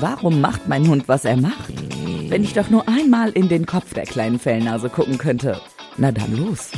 [0.00, 1.72] Warum macht mein Hund, was er macht?
[2.28, 5.60] Wenn ich doch nur einmal in den Kopf der kleinen Fellnase gucken könnte.
[5.96, 6.70] Na dann los.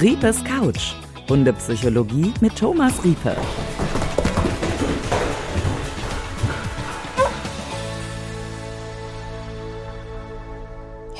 [0.00, 0.94] Riepes Couch.
[1.28, 3.36] Hundepsychologie mit Thomas Riepe.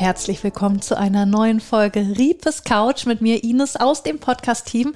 [0.00, 4.94] Herzlich willkommen zu einer neuen Folge Riepes Couch mit mir Ines aus dem Podcast-Team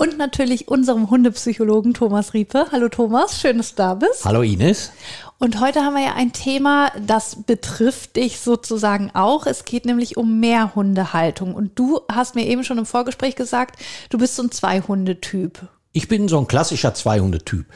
[0.00, 2.68] und natürlich unserem Hundepsychologen Thomas Riepe.
[2.72, 4.24] Hallo Thomas, schön, dass du da bist.
[4.24, 4.92] Hallo Ines.
[5.38, 9.44] Und heute haben wir ja ein Thema, das betrifft dich sozusagen auch.
[9.44, 11.54] Es geht nämlich um Mehrhundehaltung.
[11.54, 13.78] Und du hast mir eben schon im Vorgespräch gesagt,
[14.08, 15.68] du bist so ein Zwei-Hunde-Typ.
[15.92, 17.66] Ich bin so ein klassischer Zwei-Hunde-Typ.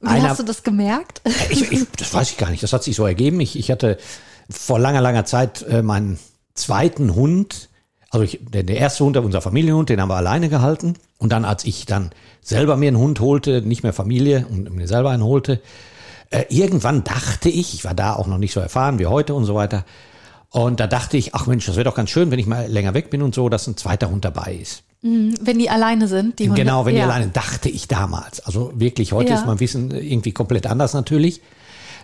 [0.00, 1.22] Wie hast du das gemerkt?
[1.48, 2.62] Ich, ich, das weiß ich gar nicht.
[2.62, 3.40] Das hat sich so ergeben.
[3.40, 3.96] Ich, ich hatte
[4.50, 6.18] vor langer, langer Zeit äh, meinen
[6.52, 7.70] zweiten Hund,
[8.12, 10.94] also ich, der, der erste Hund, unser Familienhund, den haben wir alleine gehalten.
[11.16, 12.10] Und dann, als ich dann
[12.42, 15.62] selber mir einen Hund holte, nicht mehr Familie und mir selber einen holte,
[16.30, 19.46] äh, irgendwann dachte ich, ich war da auch noch nicht so erfahren wie heute und
[19.46, 19.86] so weiter.
[20.50, 22.92] Und da dachte ich, ach Mensch, das wäre doch ganz schön, wenn ich mal länger
[22.92, 24.82] weg bin und so, dass ein zweiter Hund dabei ist.
[25.00, 26.60] Mhm, wenn die alleine sind, die Hunde.
[26.60, 27.06] Genau, wenn ja.
[27.06, 28.40] die alleine, dachte ich damals.
[28.40, 29.36] Also wirklich, heute ja.
[29.36, 31.40] ist mein Wissen irgendwie komplett anders natürlich.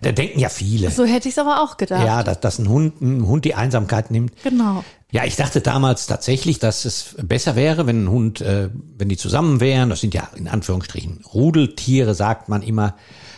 [0.03, 0.91] Da denken ja viele.
[0.91, 2.05] So hätte ich es aber auch gedacht.
[2.05, 4.33] Ja, dass, dass ein Hund, ein Hund die Einsamkeit nimmt.
[4.43, 4.85] Genau.
[5.11, 9.17] Ja, ich dachte damals tatsächlich, dass es besser wäre, wenn ein Hund, äh, wenn die
[9.17, 9.89] zusammen wären.
[9.91, 12.95] Das sind ja in Anführungsstrichen Rudeltiere, sagt man immer,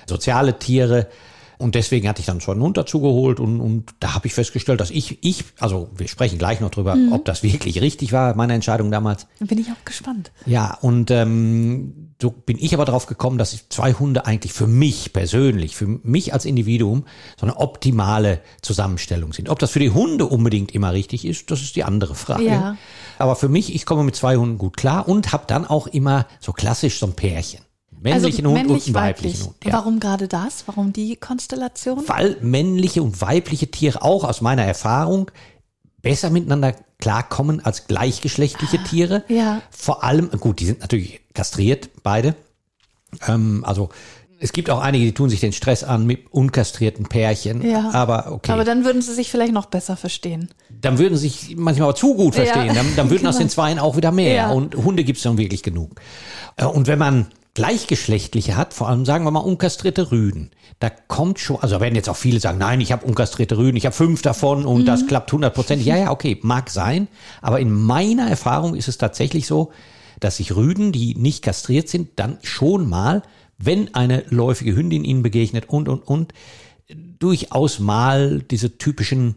[0.06, 1.08] soziale Tiere.
[1.58, 4.32] Und deswegen hatte ich dann schon einen Hund dazu geholt und, und da habe ich
[4.32, 7.12] festgestellt, dass ich, ich, also wir sprechen gleich noch drüber, mhm.
[7.12, 9.26] ob das wirklich richtig war, meine Entscheidung damals.
[9.40, 10.32] Bin ich auch gespannt.
[10.46, 15.12] Ja, und ähm, so bin ich aber drauf gekommen, dass zwei Hunde eigentlich für mich
[15.12, 17.04] persönlich, für mich als Individuum
[17.38, 19.48] so eine optimale Zusammenstellung sind.
[19.48, 22.44] Ob das für die Hunde unbedingt immer richtig ist, das ist die andere Frage.
[22.44, 22.76] Ja.
[23.18, 26.26] Aber für mich, ich komme mit zwei Hunden gut klar und habe dann auch immer
[26.40, 27.60] so klassisch so ein Pärchen.
[28.00, 29.56] Männlichen also, Hund männlich, und einen weiblichen Hund.
[29.64, 29.72] Ja.
[29.74, 30.64] Warum gerade das?
[30.66, 32.02] Warum die Konstellation?
[32.06, 35.30] Weil männliche und weibliche Tiere auch aus meiner Erfahrung
[36.02, 39.24] besser miteinander klarkommen als gleichgeschlechtliche ah, Tiere.
[39.28, 39.62] Ja.
[39.70, 42.34] Vor allem, gut, die sind natürlich kastriert, beide.
[43.26, 43.90] Ähm, also
[44.42, 47.62] es gibt auch einige, die tun sich den Stress an mit unkastrierten Pärchen.
[47.62, 47.90] Ja.
[47.92, 48.52] Aber okay.
[48.52, 50.48] Aber dann würden sie sich vielleicht noch besser verstehen.
[50.80, 52.68] Dann würden sie sich manchmal aber zu gut verstehen.
[52.68, 52.74] Ja.
[52.74, 53.30] Dann, dann würden genau.
[53.30, 54.34] aus den Zweien auch wieder mehr.
[54.34, 54.50] Ja.
[54.50, 56.00] Und Hunde gibt es dann wirklich genug.
[56.56, 57.26] Äh, und wenn man
[57.60, 62.08] Gleichgeschlechtliche hat, vor allem sagen wir mal unkastrierte Rüden, da kommt schon, also werden jetzt
[62.08, 64.86] auch viele sagen, nein, ich habe unkastrierte Rüden, ich habe fünf davon und mhm.
[64.86, 65.86] das klappt hundertprozentig.
[65.86, 67.06] Ja, ja, okay, mag sein,
[67.42, 69.72] aber in meiner Erfahrung ist es tatsächlich so,
[70.20, 73.22] dass sich Rüden, die nicht kastriert sind, dann schon mal,
[73.58, 76.32] wenn eine läufige Hündin ihnen begegnet und, und, und,
[77.18, 79.34] durchaus mal diese typischen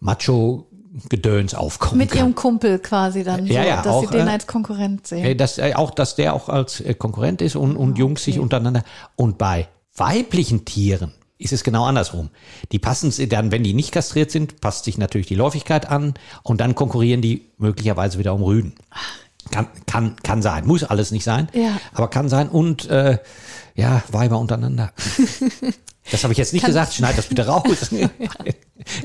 [0.00, 0.66] Macho
[1.08, 2.18] Gedöns aufkommen Mit kann.
[2.18, 5.36] ihrem Kumpel quasi dann, ja, ja, dass auch, sie den äh, als Konkurrent sehen.
[5.38, 8.32] Dass, äh, auch, dass der auch als äh, Konkurrent ist und, und oh, Jungs okay.
[8.32, 8.82] sich untereinander.
[9.16, 12.30] Und bei weiblichen Tieren ist es genau andersrum.
[12.70, 16.14] Die passen sie dann, wenn die nicht kastriert sind, passt sich natürlich die Läufigkeit an
[16.42, 18.74] und dann konkurrieren die möglicherweise wieder um Rüden.
[19.50, 21.80] Kann, kann, kann sein, muss alles nicht sein, ja.
[21.94, 23.18] aber kann sein und äh,
[23.74, 24.92] ja, Weiber untereinander.
[26.10, 27.62] Das habe ich jetzt nicht kann, gesagt, schneid das bitte raus.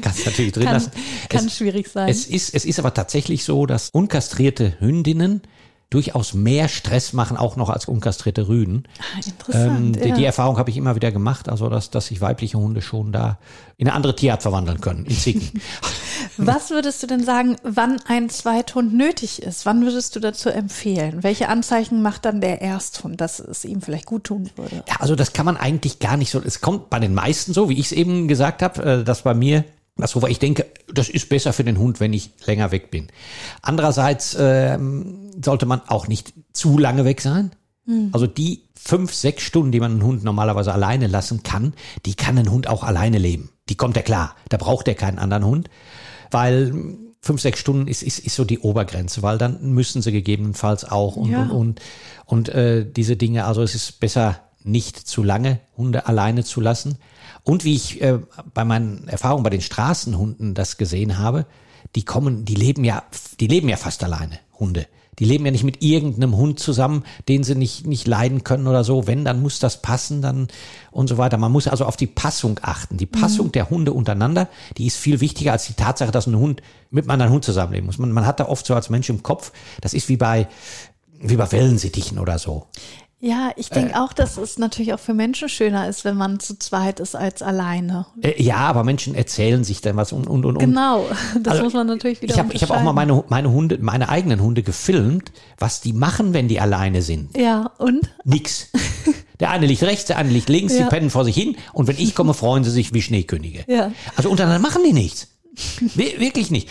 [0.01, 0.91] Kannst natürlich drin kann, lassen.
[1.29, 2.09] Kann es, schwierig sein.
[2.09, 5.41] Es ist, es ist aber tatsächlich so, dass unkastrierte Hündinnen
[5.89, 8.83] durchaus mehr Stress machen, auch noch als unkastrierte Rüden.
[8.99, 9.77] Ah, interessant.
[9.77, 10.15] Ähm, die, ja.
[10.15, 13.37] die, Erfahrung habe ich immer wieder gemacht, also dass, dass sich weibliche Hunde schon da
[13.77, 15.61] in eine andere Tierart verwandeln können, in Zicken.
[16.37, 19.65] Was würdest du denn sagen, wann ein Zweithund nötig ist?
[19.65, 21.23] Wann würdest du dazu empfehlen?
[21.23, 24.83] Welche Anzeichen macht dann der Ersthund, dass es ihm vielleicht gut tun würde?
[24.87, 26.41] Ja, also das kann man eigentlich gar nicht so.
[26.41, 29.33] Es kommt bei den meisten so, wie ich es eben gesagt habe, äh, dass bei
[29.33, 29.65] mir
[29.97, 33.07] das, wobei ich denke, das ist besser für den Hund, wenn ich länger weg bin.
[33.61, 37.51] Andererseits ähm, sollte man auch nicht zu lange weg sein.
[37.85, 38.09] Mhm.
[38.11, 41.73] Also die fünf, sechs Stunden, die man einen Hund normalerweise alleine lassen kann,
[42.05, 43.49] die kann ein Hund auch alleine leben.
[43.69, 44.35] Die kommt ja klar.
[44.49, 45.69] Da braucht er keinen anderen Hund,
[46.29, 46.73] weil
[47.21, 51.15] fünf, sechs Stunden ist, ist, ist so die Obergrenze, weil dann müssen sie gegebenenfalls auch
[51.15, 51.41] und, ja.
[51.41, 51.81] und, und,
[52.25, 53.45] und äh, diese Dinge.
[53.45, 56.97] Also es ist besser, nicht zu lange Hunde alleine zu lassen.
[57.45, 58.19] Und wie ich äh,
[58.53, 61.45] bei meinen Erfahrungen bei den Straßenhunden das gesehen habe,
[61.95, 63.03] die kommen, die leben ja,
[63.39, 64.87] die leben ja fast alleine, Hunde.
[65.19, 68.83] Die leben ja nicht mit irgendeinem Hund zusammen, den sie nicht, nicht leiden können oder
[68.83, 69.07] so.
[69.07, 70.47] Wenn, dann muss das passen, dann
[70.91, 71.37] und so weiter.
[71.37, 72.97] Man muss also auf die Passung achten.
[72.97, 73.51] Die Passung mhm.
[73.53, 77.11] der Hunde untereinander, die ist viel wichtiger als die Tatsache, dass ein Hund mit einem
[77.11, 77.97] anderen Hund zusammenleben muss.
[77.97, 80.47] Man, man hat da oft so als Mensch im Kopf, das ist wie bei,
[81.21, 82.67] wie bei Wellensittichen oder so.
[83.25, 86.39] Ja, ich denke äh, auch, dass es natürlich auch für Menschen schöner ist, wenn man
[86.39, 88.05] zu zweit ist als alleine.
[88.21, 90.59] Äh, ja, aber Menschen erzählen sich dann was und und und.
[90.59, 91.07] Genau,
[91.41, 92.35] das also, muss man natürlich wieder.
[92.35, 96.35] Ich habe hab auch mal meine meine Hunde, meine eigenen Hunde gefilmt, was die machen,
[96.35, 97.35] wenn die alleine sind.
[97.35, 98.13] Ja und?
[98.25, 98.67] Nix.
[99.39, 100.83] Der eine liegt rechts, der andere liegt links, Ja.
[100.83, 103.65] die pennen vor sich hin und wenn ich komme, freuen sie sich wie Schneekönige.
[103.67, 103.91] Ja.
[104.15, 105.27] Also untereinander machen die nichts.
[105.95, 106.69] Wir- Wirklich nicht.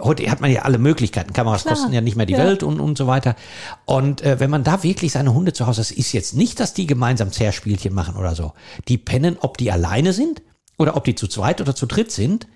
[0.00, 1.32] Heute hat man ja alle Möglichkeiten.
[1.32, 1.74] Kameras Klar.
[1.74, 2.38] kosten ja nicht mehr die Ja.
[2.40, 3.36] Welt und, und so weiter.
[3.84, 6.74] Und äh, wenn man da wirklich seine Hunde zu Hause, das ist jetzt nicht, dass
[6.74, 8.52] die gemeinsam Zerspielchen machen oder so.
[8.88, 10.42] Die pennen, ob die alleine sind
[10.78, 12.46] oder ob die zu zweit oder zu dritt sind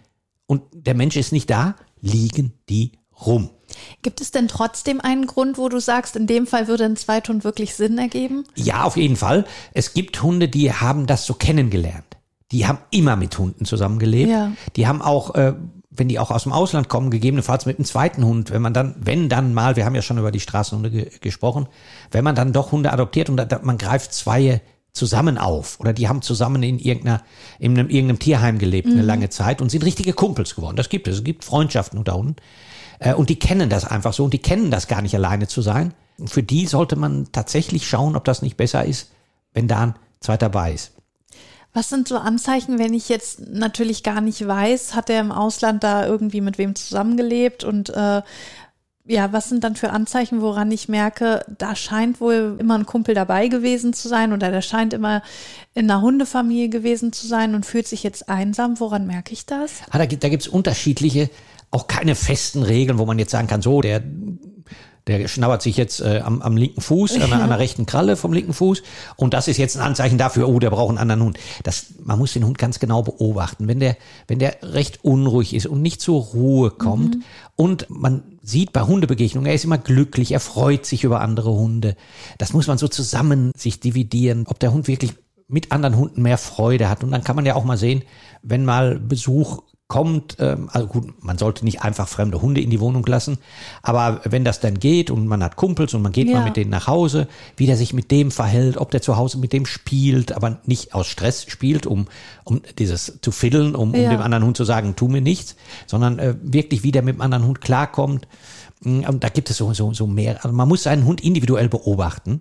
[0.46, 2.92] und der Mensch ist nicht da, liegen die
[3.24, 3.50] rum.
[4.02, 7.44] Gibt es denn trotzdem einen Grund, wo du sagst, in dem Fall würde ein Zweithund
[7.44, 8.44] wirklich Sinn ergeben?
[8.56, 9.44] Ja, auf jeden Fall.
[9.74, 12.09] Es gibt Hunde, die haben das so kennengelernt.
[12.52, 14.30] Die haben immer mit Hunden zusammengelebt.
[14.30, 14.52] Ja.
[14.76, 15.54] Die haben auch, äh,
[15.90, 18.94] wenn die auch aus dem Ausland kommen, gegebenenfalls mit einem zweiten Hund, wenn man dann,
[18.98, 21.66] wenn dann mal, wir haben ja schon über die Straßenhunde ge gesprochen,
[22.10, 24.60] wenn man dann doch Hunde adoptiert und da, da, man greift zwei
[24.92, 27.22] zusammen auf oder die haben zusammen in irgendeiner
[27.60, 30.76] in einem, irgendeinem Tierheim gelebt eine lange Zeit und sind richtige Kumpels geworden.
[30.76, 31.18] Das gibt es.
[31.18, 32.36] Es gibt Freundschaften unter Hunden.
[32.98, 35.62] Äh, Und die kennen das einfach so und die kennen das gar nicht alleine zu
[35.62, 35.94] sein.
[36.18, 39.10] Und für die sollte man tatsächlich schauen, ob das nicht besser ist,
[39.54, 40.92] wenn da ein zweiter dabei ist.
[41.72, 45.84] Was sind so Anzeichen, wenn ich jetzt natürlich gar nicht weiß, hat er im Ausland
[45.84, 48.22] da irgendwie mit wem zusammengelebt und äh,
[49.06, 53.14] ja, was sind dann für Anzeichen, woran ich merke, da scheint wohl immer ein Kumpel
[53.14, 55.22] dabei gewesen zu sein oder der scheint immer
[55.74, 58.78] in einer Hundefamilie gewesen zu sein und fühlt sich jetzt einsam.
[58.78, 59.80] Woran merke ich das?
[59.90, 61.30] Ah, da gibt gibt's unterschiedliche,
[61.70, 64.02] auch keine festen Regeln, wo man jetzt sagen kann, so, der,
[65.06, 68.16] der schnabbert sich jetzt äh, am, am linken Fuß, an, der- an der rechten Kralle
[68.16, 68.82] vom linken Fuß.
[69.16, 71.38] Und das ist jetzt ein Anzeichen dafür, oh, der braucht einen anderen Hund.
[71.62, 73.66] Das, man muss den Hund ganz genau beobachten.
[73.68, 73.96] Wenn der,
[74.28, 77.16] wenn der recht unruhig ist und nicht zur Ruhe kommt
[77.56, 81.96] und man sieht bei Hundebegegnungen, er ist immer glücklich, er freut sich über andere Hunde.
[82.38, 85.14] Das muss man so zusammen sich dividieren, ob der Hund wirklich
[85.48, 87.02] mit anderen Hunden mehr Freude hat.
[87.02, 88.02] Und dann kann man ja auch mal sehen,
[88.42, 92.80] wenn mal Besuch kommt, ähm, also gut, man sollte nicht einfach fremde Hunde in die
[92.80, 93.36] Wohnung lassen,
[93.82, 96.38] aber wenn das dann geht und man hat Kumpels und man geht Ja.
[96.38, 97.28] mal mit denen nach Hause,
[97.58, 100.94] wie der sich mit dem verhält, ob der zu Hause mit dem spielt, aber nicht
[100.94, 102.06] aus Stress spielt, um,
[102.44, 104.08] um dieses zu fiddeln, um, um Ja.
[104.08, 105.56] dem anderen Hund zu sagen, tu mir nichts,
[105.86, 108.26] sondern äh, wirklich, wie der mit dem anderen Hund klarkommt.
[108.82, 110.36] Mm, Und da gibt es so, so, so mehr.
[110.44, 112.40] Also man muss seinen Hund individuell beobachten.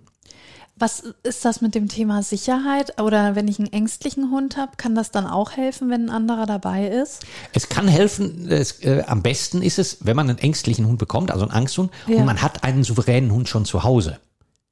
[0.80, 3.00] Was ist das mit dem Thema Sicherheit?
[3.00, 6.46] Oder wenn ich einen ängstlichen Hund habe, kann das dann auch helfen, wenn ein anderer
[6.46, 7.20] dabei ist?
[7.52, 11.30] Es kann helfen, es, äh, am besten ist es, wenn man einen ängstlichen Hund bekommt,
[11.30, 12.16] also einen Angsthund, Ja.
[12.16, 14.18] und man hat einen souveränen Hund schon zu Hause.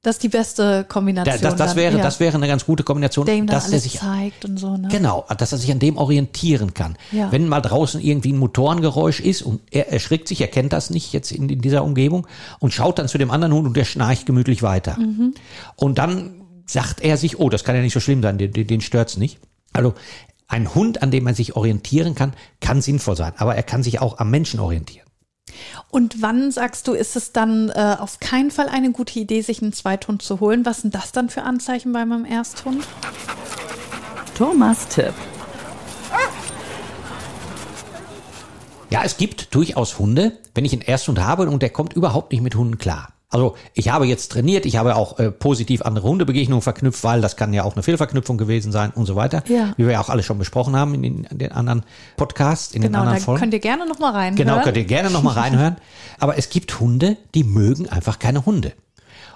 [0.01, 1.41] Das ist die beste Da, Kombination.
[1.41, 2.03] das, das, dann, wäre, ja.
[2.03, 4.77] das wäre eine ganz gute Kombination, dann dass er alles sich zeigt und so.
[4.77, 4.87] Ne?
[4.89, 6.95] Genau, dass er sich an dem orientieren kann.
[7.11, 7.31] Ja.
[7.33, 11.11] Wenn mal draußen irgendwie ein Motorengeräusch ist und er erschrickt sich, er kennt das nicht
[11.11, 12.27] jetzt in, in dieser Umgebung
[12.59, 14.97] und schaut dann zu dem anderen Hund und der schnarcht gemütlich weiter.
[14.97, 15.33] Mhm.
[15.75, 18.67] Und dann sagt er sich, oh, das kann ja nicht so schlimm sein, den, den,
[18.67, 19.39] den stört's nicht.
[19.73, 19.95] Also
[20.47, 23.99] ein Hund, an dem man sich orientieren kann, kann sinnvoll sein, aber er kann sich
[23.99, 25.08] auch am Menschen orientieren.
[25.89, 29.61] Und wann sagst du, ist es dann äh, auf keinen Fall eine gute Idee, sich
[29.61, 30.65] einen Zweithund zu holen?
[30.65, 32.85] Was sind das dann für Anzeichen bei meinem Ersthund?
[34.35, 35.13] Thomas Tipp.
[38.89, 42.41] Ja, es gibt durchaus Hunde, wenn ich einen Ersthund habe und der kommt überhaupt nicht
[42.41, 43.13] mit Hunden klar.
[43.31, 47.35] Also ich habe jetzt trainiert, ich habe auch äh, positiv andere Hundebegegnungen verknüpft, weil das
[47.35, 49.43] kann ja auch eine Fehlverknüpfung gewesen sein und so weiter.
[49.47, 49.73] Ja.
[49.77, 51.83] Wie wir ja auch alle schon besprochen haben in den, in den anderen
[52.17, 53.39] Podcasts, in den Genau, da anderen Folgen.
[53.41, 54.35] könnt ihr gerne noch mal rein.
[54.35, 55.75] Genau, könnt ihr gerne nochmal reinhören.
[56.19, 58.73] Aber es gibt Hunde, die mögen einfach keine Hunde.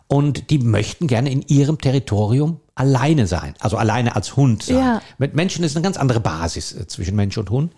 [0.08, 3.54] Und die möchten gerne in ihrem Territorium alleine sein.
[3.60, 4.78] Also alleine als Hund sein.
[4.78, 5.02] Ja.
[5.18, 7.74] Mit Menschen ist eine ganz andere Basis äh, zwischen Mensch und Hund.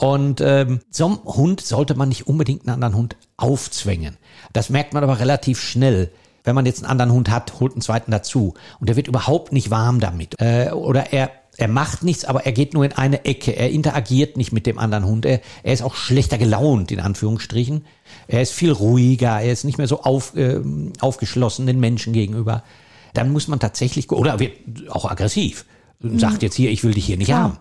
[0.00, 4.16] Und ähm, so einem Hund sollte man nicht unbedingt einen anderen Hund aufzwängen.
[4.52, 6.12] Das merkt man aber relativ schnell.
[6.44, 8.54] Wenn man jetzt einen anderen Hund hat, holt einen zweiten dazu.
[8.78, 10.40] Und der wird überhaupt nicht warm damit.
[10.40, 13.56] Äh, oder er, er macht nichts, aber er geht nur in eine Ecke.
[13.56, 15.26] Er interagiert nicht mit dem anderen Hund.
[15.26, 17.84] Er, er ist auch schlechter gelaunt, in Anführungsstrichen.
[18.28, 19.40] Er ist viel ruhiger.
[19.40, 20.60] Er ist nicht mehr so auf, äh,
[21.00, 22.62] aufgeschlossen den Menschen gegenüber.
[23.14, 24.52] Dann muss man tatsächlich, oder wird
[24.90, 25.64] auch aggressiv.
[26.00, 27.42] Sagt jetzt hier, ich will dich hier nicht Klar.
[27.42, 27.58] haben.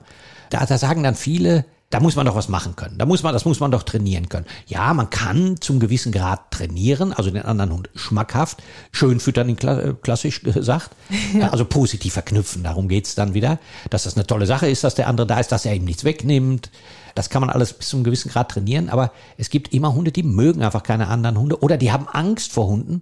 [0.51, 2.97] Da, da sagen dann viele, da muss man doch was machen können.
[2.97, 4.45] Da muss man, das muss man doch trainieren können.
[4.65, 9.79] Ja, man kann zum gewissen Grad trainieren, also den anderen Hund schmackhaft, schön füttern, kla
[9.79, 10.91] äh, klassisch gesagt.
[11.51, 13.59] Also positiv verknüpfen, darum geht's dann wieder.
[13.89, 16.03] Dass das eine tolle Sache ist, dass der andere da ist, dass er ihm nichts
[16.03, 16.69] wegnimmt.
[17.17, 20.11] Das kann man alles bis zu einem gewissen Grad trainieren, aber es gibt immer Hunde,
[20.11, 22.99] die mögen einfach keine anderen Hunde oder die haben Angst vor Hunden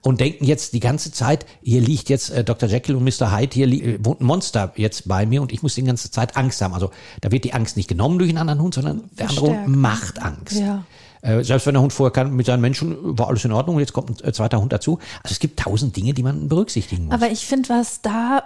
[0.00, 2.66] und denken jetzt die ganze Zeit, hier liegt jetzt äh, Dr.
[2.66, 3.36] Jekyll und Mr.
[3.36, 6.36] Hyde, hier äh, wohnt ein Monster jetzt bei mir und ich muss die ganze Zeit
[6.36, 6.72] Angst haben.
[6.72, 9.68] Also da wird die Angst nicht genommen durch einen anderen Hund, sondern der andere Hund
[9.68, 10.60] macht Angst.
[10.60, 10.84] Ja.
[11.20, 13.80] Äh, selbst wenn der Hund vorher kann, mit seinen Menschen war alles in Ordnung und
[13.80, 14.98] jetzt kommt ein zweiter Hund dazu.
[15.22, 17.14] Also es gibt tausend Dinge, die man berücksichtigen muss.
[17.14, 18.44] Aber ich finde, was da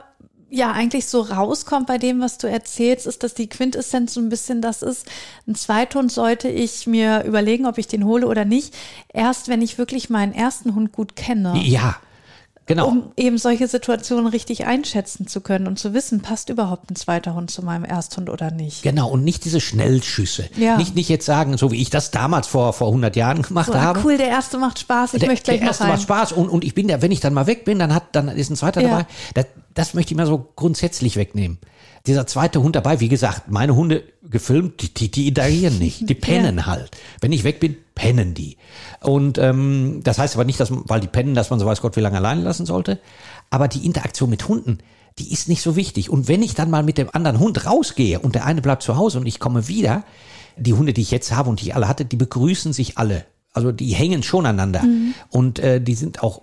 [0.53, 4.29] ja eigentlich so rauskommt bei dem, was du erzählst, ist, dass die Quintessenz so ein
[4.29, 5.07] bisschen das ist.
[5.49, 8.75] Ein Zweithund sollte ich mir überlegen, ob ich den hole oder nicht.
[9.13, 11.59] Erst wenn ich wirklich meinen ersten Hund gut kenne.
[11.63, 11.97] ja,
[12.67, 12.87] Genau.
[12.87, 17.35] um eben solche Situationen richtig einschätzen zu können und zu wissen, passt überhaupt ein zweiter
[17.35, 18.83] Hund zu meinem Ersthund oder nicht.
[18.85, 20.49] Genau, und nicht diese Schnellschüsse.
[20.57, 20.77] Ja.
[20.77, 23.75] Nicht, nicht jetzt sagen, so wie ich das damals vor, vor 100 Jahren gemacht So,
[23.75, 24.01] habe.
[24.05, 26.63] cool, der erste macht Spaß, ich der, möchte gleich der erste macht Spaß und, und
[26.63, 28.81] ich bin da, wenn ich dann mal weg bin, dann hat, dann ist ein zweiter
[28.81, 28.89] Ja.
[28.91, 29.07] dabei.
[29.35, 31.59] Das, das möchte ich mal so grundsätzlich wegnehmen.
[32.07, 36.15] Dieser zweite Hund dabei, wie gesagt, meine Hunde gefilmt, die, die, die interagieren nicht, die
[36.17, 36.91] pennen halt.
[37.21, 38.57] Wenn ich weg bin, pennen die.
[39.01, 41.81] Und ähm, das heißt aber nicht, dass man, weil die pennen, dass man so weiß
[41.81, 42.99] Gott wie lange allein lassen sollte.
[43.51, 44.79] Aber die Interaktion mit Hunden,
[45.19, 46.11] die ist nicht so wichtig.
[46.11, 48.97] Und wenn ich dann mal mit dem anderen Hund rausgehe und der eine bleibt zu
[48.97, 50.05] Hause und ich komme wieder,
[50.57, 53.25] die Hunde, die ich jetzt habe und die ich alle hatte, die begrüßen sich alle.
[53.53, 54.83] Also die hängen schon aneinander.
[55.31, 56.43] Und äh, die sind auch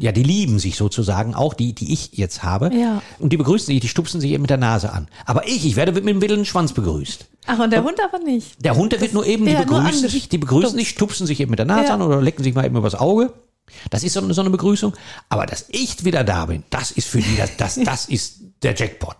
[0.00, 2.74] ja, die lieben sich sozusagen, auch die, die ich jetzt habe.
[2.74, 3.02] Ja.
[3.18, 5.08] Und die begrüßen sich, die stupsen sich eben mit der Nase an.
[5.26, 7.26] Aber ich, ich werde mit dem wilden Schwanz begrüßt.
[7.46, 8.64] Ach, und der Hund aber nicht.
[8.64, 11.50] Der Hund, der wird nur eben, die begrüßen sich, die begrüßen sich, stupsen sich eben
[11.50, 11.94] mit der Nase Ja.
[11.94, 13.32] an oder lecken sich mal eben übers Auge.
[13.90, 14.94] Das ist so eine, so eine Begrüßung.
[15.28, 18.74] Aber dass ich wieder da bin, das ist für die, das, das, das ist der
[18.74, 19.16] Jackpot.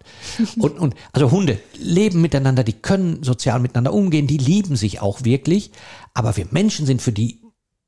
[0.58, 5.24] Und, und, also Hunde leben miteinander, die können sozial miteinander umgehen, die lieben sich auch
[5.24, 5.70] wirklich.
[6.14, 7.40] Aber wir Menschen sind für die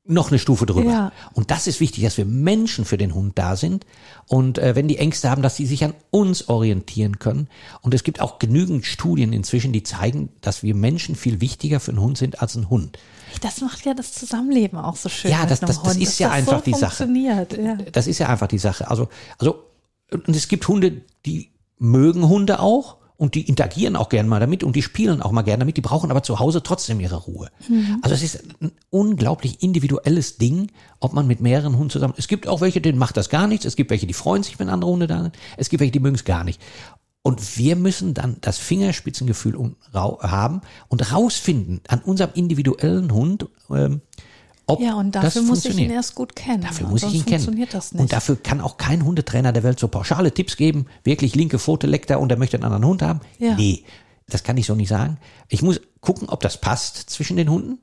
[0.05, 0.91] noch eine Stufe drüber.
[0.91, 1.11] Ja.
[1.33, 3.85] Und das ist wichtig, dass wir Menschen für den Hund da sind.
[4.27, 7.47] Und äh, wenn die Ängste haben, dass sie sich an uns orientieren können.
[7.81, 11.91] Und es gibt auch genügend Studien inzwischen, die zeigen, dass wir Menschen viel wichtiger für
[11.91, 12.99] einen Hund sind als ein Hund.
[13.41, 15.31] Das macht ja das Zusammenleben auch so schön.
[15.31, 17.07] Ja, das- das- das ist ja das einfach so die Sache.
[17.15, 17.75] Ja.
[17.93, 18.89] Das ist ja einfach die Sache.
[18.89, 19.07] Also,
[19.37, 19.63] also,
[20.11, 24.65] und es gibt Hunde, die mögen Hunde auch und die interagieren auch gern mal damit
[24.65, 27.49] und die spielen auch mal gern damit, die brauchen aber zu Hause trotzdem ihre Ruhe.
[28.01, 32.15] Also es ist ein unglaublich individuelles Ding, ob man mit mehreren Hunden zusammen.
[32.17, 33.63] Es gibt auch welche, denen macht das gar nichts.
[33.63, 35.37] Es gibt welche, die freuen sich, wenn andere Hunde da sind.
[35.55, 36.59] Es gibt welche, die mögen es gar nicht.
[37.21, 39.57] Und wir müssen dann das Fingerspitzengefühl
[39.93, 44.01] haben und rausfinden an unserem individuellen Hund, ähm,
[44.65, 46.61] ob ja, und dafür muss ich ihn erst gut kennen.
[46.61, 47.43] Dafür muss ich ihn kennen.
[47.43, 48.01] funktioniert das nicht.
[48.01, 51.87] Und dafür kann auch kein Hundetrainer der Welt so pauschale Tipps geben, wirklich linke Pfote
[51.87, 53.19] leckt er und er möchte einen anderen Hund haben.
[53.39, 53.55] Ja.
[53.55, 53.83] Nee,
[54.27, 55.17] das kann ich so nicht sagen.
[55.49, 57.79] Ich muss gucken, ob das passt zwischen den Hunden.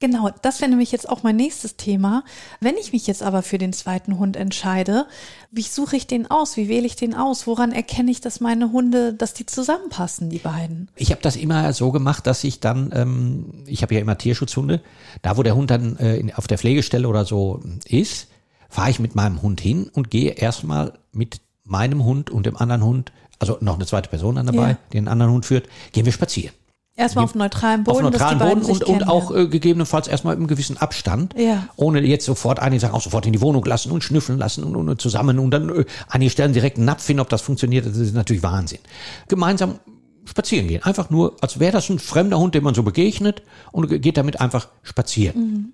[0.00, 2.24] Genau, das wäre nämlich jetzt auch mein nächstes Thema.
[2.58, 5.06] Wenn ich mich jetzt aber für den zweiten Hund entscheide,
[5.50, 6.56] wie suche ich den aus?
[6.56, 7.46] Wie wähle ich den aus?
[7.46, 10.88] Woran erkenne ich, dass meine Hunde, dass die zusammenpassen, die beiden?
[10.96, 14.80] Ich habe das immer so gemacht, dass ich dann, ähm, ich habe ja immer Tierschutzhunde,
[15.20, 18.28] da wo der Hund dann äh, in, auf der Pflegestelle oder so ist,
[18.70, 22.84] fahre ich mit meinem Hund hin und gehe erstmal mit meinem Hund und dem anderen
[22.84, 24.78] Hund, also noch eine zweite Person dann dabei, Ja.
[24.94, 26.54] die einen anderen Hund führt, gehen wir spazieren.
[27.00, 30.76] Erstmal auf neutralem Boden, auf beiden Boden und, und auch äh, gegebenenfalls erstmal im gewissen
[30.76, 31.66] Abstand, Ja.
[31.76, 34.76] ohne jetzt sofort einige sagen, auch sofort in die Wohnung lassen und schnüffeln lassen und,
[34.76, 37.96] und zusammen und dann äh, einige stellen direkt einen Napf hin, ob das funktioniert, das
[37.96, 38.80] ist natürlich Wahnsinn.
[39.28, 39.80] Gemeinsam
[40.26, 43.42] spazieren gehen, einfach nur, als wäre das ein fremder Hund, dem man so begegnet
[43.72, 45.72] und geht damit einfach spazieren.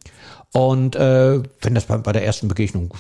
[0.57, 2.95] Und äh, wenn das bei, bei der ersten Begegnung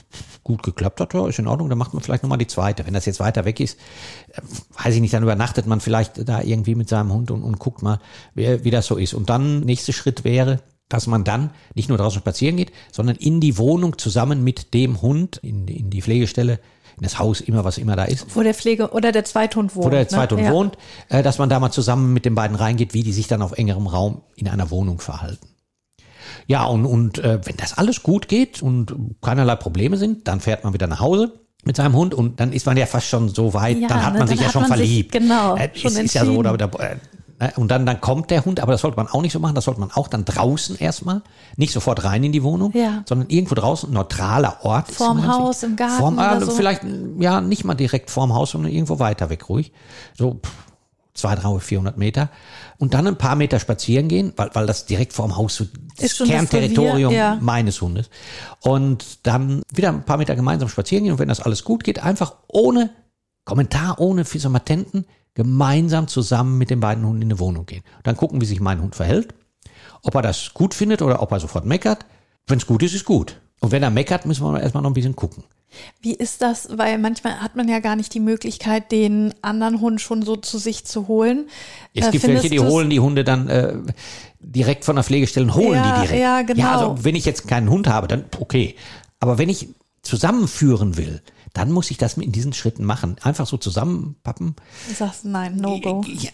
[0.44, 2.84] gut geklappt hat, ja, ist in Ordnung, dann macht man vielleicht nochmal die zweite.
[2.84, 3.78] Wenn das jetzt weiter weg ist,
[4.28, 4.42] äh,
[4.84, 7.80] weiß ich nicht, dann übernachtet man vielleicht da irgendwie mit seinem Hund und, und guckt
[7.80, 7.98] mal,
[8.34, 9.14] wie, wie das so ist.
[9.14, 10.60] Und dann, nächster Schritt wäre,
[10.90, 15.00] dass man dann nicht nur draußen spazieren geht, sondern in die Wohnung zusammen mit dem
[15.00, 16.60] Hund, in, in die Pflegestelle,
[16.98, 19.86] in das Haus, immer was immer da ist, Wo der Pflege oder der Zweithund wohnt.
[19.86, 20.42] wo der zweite ne?
[20.42, 20.52] Hund ja.
[20.52, 23.40] wohnt, äh, dass man da mal zusammen mit den beiden reingeht, wie die sich dann
[23.40, 25.55] auf engerem Raum in einer Wohnung verhalten.
[26.46, 30.64] Ja, und, und äh, wenn das alles gut geht und keinerlei Probleme sind, dann fährt
[30.64, 31.32] man wieder nach Hause
[31.64, 34.12] mit seinem Hund und dann ist man ja fast schon so weit, Ja, dann hat
[34.12, 35.12] ne, man sich ja schon man sich, verliebt.
[35.12, 36.96] genau, äh, schon es ist ja so, da, da, äh,
[37.40, 39.56] ne, und dann, dann kommt der Hund, aber das sollte man auch nicht so machen,
[39.56, 41.22] das sollte man auch dann draußen erstmal,
[41.56, 43.02] nicht sofort rein in die Wohnung, Ja.
[43.08, 44.90] sondern irgendwo draußen, neutraler Ort.
[44.90, 46.52] ist Vorm Haus, im Garten Vorm, äh, oder so.
[46.52, 46.82] Vielleicht,
[47.18, 49.72] ja, nicht mal direkt vorm Haus, sondern irgendwo weiter weg, ruhig.
[50.16, 50.52] So, pff,
[51.18, 52.30] zwei, drei, 400 Meter
[52.78, 55.64] und dann ein paar Meter spazieren gehen, weil, weil das direkt vorm Haus so
[55.98, 57.38] das das Kernterritorium Revier, ja.
[57.40, 58.10] meines Hundes.
[58.60, 62.02] Und dann wieder ein paar Meter gemeinsam spazieren gehen und wenn das alles gut geht,
[62.02, 62.90] einfach ohne
[63.44, 67.82] Kommentar, ohne Fisomatenten, gemeinsam zusammen mit den beiden Hunden in die Wohnung gehen.
[68.02, 69.34] Dann gucken, wie sich mein Hund verhält,
[70.02, 72.06] ob er das gut findet oder ob er sofort meckert.
[72.46, 73.40] Wenn es gut ist, ist gut.
[73.60, 75.44] Und wenn er meckert, müssen wir erstmal noch ein bisschen gucken.
[76.00, 76.68] Wie ist das?
[76.78, 80.58] Weil manchmal hat man ja gar nicht die Möglichkeit, den anderen Hund schon so zu
[80.58, 81.48] sich zu holen.
[81.94, 83.74] Es Äh, gibt welche, die holen die Hunde dann äh,
[84.40, 86.22] direkt von der Pflegestelle und holen Ja, die direkt.
[86.22, 86.60] ja, genau.
[86.60, 88.76] Ja, also wenn ich jetzt keinen Hund habe, dann okay.
[89.20, 89.68] Aber wenn ich
[90.02, 91.20] zusammenführen will,
[91.56, 93.16] dann muss ich das in diesen Schritten machen.
[93.22, 94.56] Einfach so zusammenpappen.
[94.88, 96.02] Du sagst nein, no go.
[96.06, 96.30] Ja,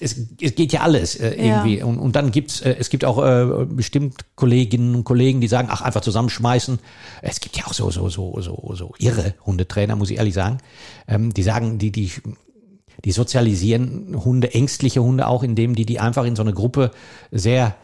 [0.00, 1.64] es, es geht ja alles äh, Ja.
[1.64, 1.82] irgendwie.
[1.82, 5.68] Und, und dann gibt's, äh, es gibt auch äh, bestimmt Kolleginnen und Kollegen, die sagen,
[5.70, 6.78] ach, einfach zusammenschmeißen.
[7.22, 10.58] Es gibt ja auch so, so, so, so, so irre Hundetrainer, muss ich ehrlich sagen.
[11.08, 12.12] Ähm, die sagen, die, die,
[13.04, 16.90] die sozialisieren Hunde, ängstliche Hunde auch, indem die die einfach in so eine Gruppe
[17.30, 17.76] sehr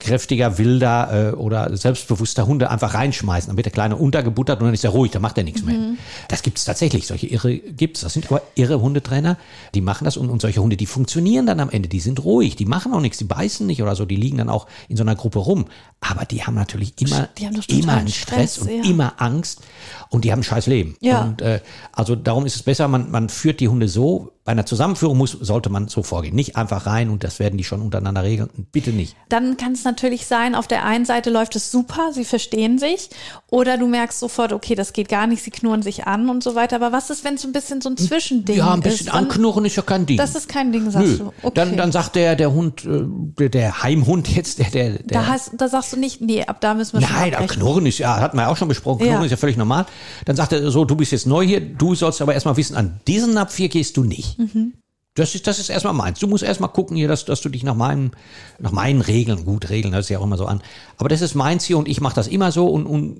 [0.00, 3.48] kräftiger, wilder äh, oder selbstbewusster Hunde einfach reinschmeißen.
[3.48, 5.94] Dann wird der Kleine untergebuttert und dann ist er ruhig, dann macht er nichts mehr.
[6.28, 8.00] Das gibt es tatsächlich, solche Irre gibt's.
[8.00, 9.38] Das sind aber irre Hundetrainer,
[9.74, 12.56] die machen das und, und solche Hunde, die funktionieren dann am Ende, die sind ruhig,
[12.56, 15.04] die machen auch nichts, die beißen nicht oder so, die liegen dann auch in so
[15.04, 15.66] einer Gruppe rum.
[16.00, 18.90] Aber die haben natürlich immer, haben immer einen Stress, Stress, und ja.
[18.90, 19.62] immer Angst
[20.10, 20.96] und die haben ein scheiß Leben.
[21.00, 21.22] Ja.
[21.22, 21.60] Und äh,
[21.92, 25.32] also darum ist es besser, man, man führt die Hunde so, bei einer Zusammenführung muss,
[25.32, 26.34] sollte man so vorgehen.
[26.34, 28.50] Nicht einfach rein und das werden die schon untereinander regeln.
[28.72, 29.16] Bitte nicht.
[29.30, 33.08] Dann kann es natürlich sein, auf der einen Seite läuft es super, sie verstehen sich,
[33.48, 36.54] oder du merkst sofort, okay, das geht gar nicht, sie knurren sich an und so
[36.54, 36.76] weiter.
[36.76, 39.14] Aber was ist, wenn es so ein bisschen so ein Zwischending Ja, ein bisschen ist?
[39.14, 40.18] Anknurren ist ja kein Ding.
[40.18, 41.16] Das ist kein Ding, sagst Nö.
[41.18, 41.32] du.
[41.42, 41.52] Okay.
[41.54, 43.00] Dann, dann sagt der, der Hund, äh,
[43.38, 46.60] der, der Heimhund jetzt, der, der, der da, hast, da sagst du nicht, nee, ab
[46.60, 47.60] da müssen wir schon Nein, abbrechen.
[47.60, 49.24] Knurren ist ja, hatten wir ja auch schon besprochen, Knurren Ja.
[49.24, 49.86] ist ja völlig normal.
[50.26, 53.00] Dann sagt er so, du bist jetzt neu hier, du sollst aber erstmal wissen, an
[53.06, 54.33] diesen Napf hier gehst du nicht.
[54.38, 54.74] Mhm.
[55.14, 56.18] Das ist, das ist erstmal meins.
[56.18, 58.10] Du musst erstmal gucken hier, dass, dass du dich nach meinem,
[58.58, 60.60] nach meinen Regeln, gut, Regeln hört sich ja auch immer so an.
[60.96, 63.16] Aber das ist meins hier und ich mache das immer so und, und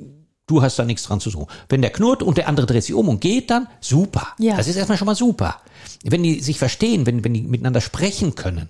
[0.47, 1.47] du hast da nichts dran zu suchen.
[1.69, 4.29] Wenn der knurrt und der andere dreht sich um und geht dann, super.
[4.39, 4.57] Ja.
[4.57, 5.61] Das ist erstmal schon mal super.
[6.03, 8.69] Wenn die sich verstehen, wenn, wenn die miteinander sprechen können.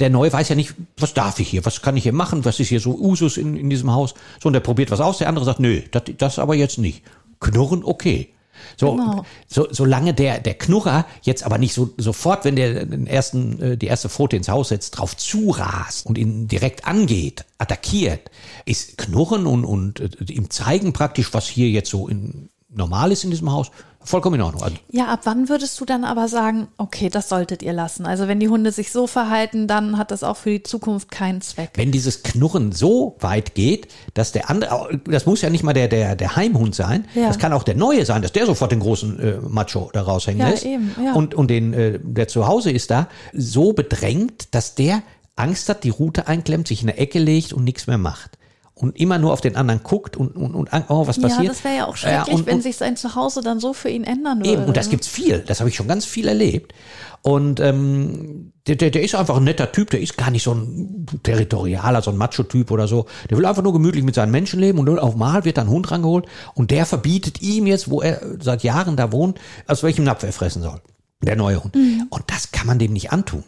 [0.00, 2.58] Der Neue weiß ja nicht, was darf ich hier, was kann ich hier machen, was
[2.58, 4.14] ist hier so Usus in, in diesem Haus.
[4.42, 7.02] So, und der probiert was aus, der andere sagt, nö, das, das aber jetzt nicht.
[7.38, 8.32] Knurren, okay.
[8.76, 9.24] So, Genau.
[9.46, 13.76] so, solange der, der Knurrer jetzt aber nicht so, sofort, wenn der den ersten, äh,
[13.76, 18.30] die erste Pfote ins Haus setzt, drauf zurast und ihn direkt angeht, attackiert,
[18.64, 23.24] ist Knurren und, und äh, ihm zeigen praktisch, was hier jetzt so in, normal ist
[23.24, 23.70] in diesem Haus,
[24.04, 24.62] vollkommen in Ordnung.
[24.62, 28.06] Also, Ja, ab wann würdest du dann aber sagen, okay, das solltet ihr lassen?
[28.06, 31.40] Also wenn die Hunde sich so verhalten, dann hat das auch für die Zukunft keinen
[31.40, 31.70] Zweck.
[31.74, 35.88] wenn dieses Knurren so weit geht, dass der andere, das muss ja nicht mal der,
[35.88, 37.28] der, der Heimhund sein, Ja.
[37.28, 40.40] das kann auch der Neue sein, dass der sofort den großen äh, Macho da raushängen
[40.40, 41.12] Ja, lässt eben, ja.
[41.14, 45.02] und, und den, äh, der zu Hause ist da, so bedrängt, dass der
[45.36, 48.38] Angst hat, die Rute einklemmt, sich in der Ecke legt und nichts mehr macht.
[48.74, 51.42] Und immer nur auf den anderen guckt und, und, und oh, was passiert?
[51.42, 53.90] Ja, das wäre ja auch schrecklich, und, wenn und, sich sein Zuhause dann so für
[53.90, 54.50] ihn ändern würde.
[54.50, 55.40] Eben, und das gibt's viel.
[55.46, 56.72] Das habe ich schon ganz viel erlebt.
[57.20, 60.54] Und ähm, der, der, der ist einfach ein netter Typ, der ist gar nicht so
[60.54, 63.06] ein territorialer, so ein Macho-Typ oder so.
[63.30, 65.72] Der will einfach nur gemütlich mit seinen Menschen leben und auf Mal wird dann ein
[65.72, 70.04] Hund rangeholt und der verbietet ihm jetzt, wo er seit Jahren da wohnt, aus welchem
[70.04, 70.80] Napf er fressen soll.
[71.22, 71.76] Der neue Hund.
[72.10, 73.44] Und das kann man dem nicht antun.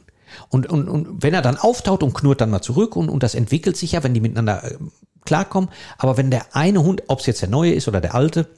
[0.48, 3.34] Und, und, und wenn er dann auftaucht und knurrt dann mal zurück und, und das
[3.34, 4.76] entwickelt sich ja, wenn die miteinander äh,
[5.24, 5.70] klarkommen.
[5.98, 8.48] Aber wenn der eine Hund, ob es jetzt der neue ist oder der alte,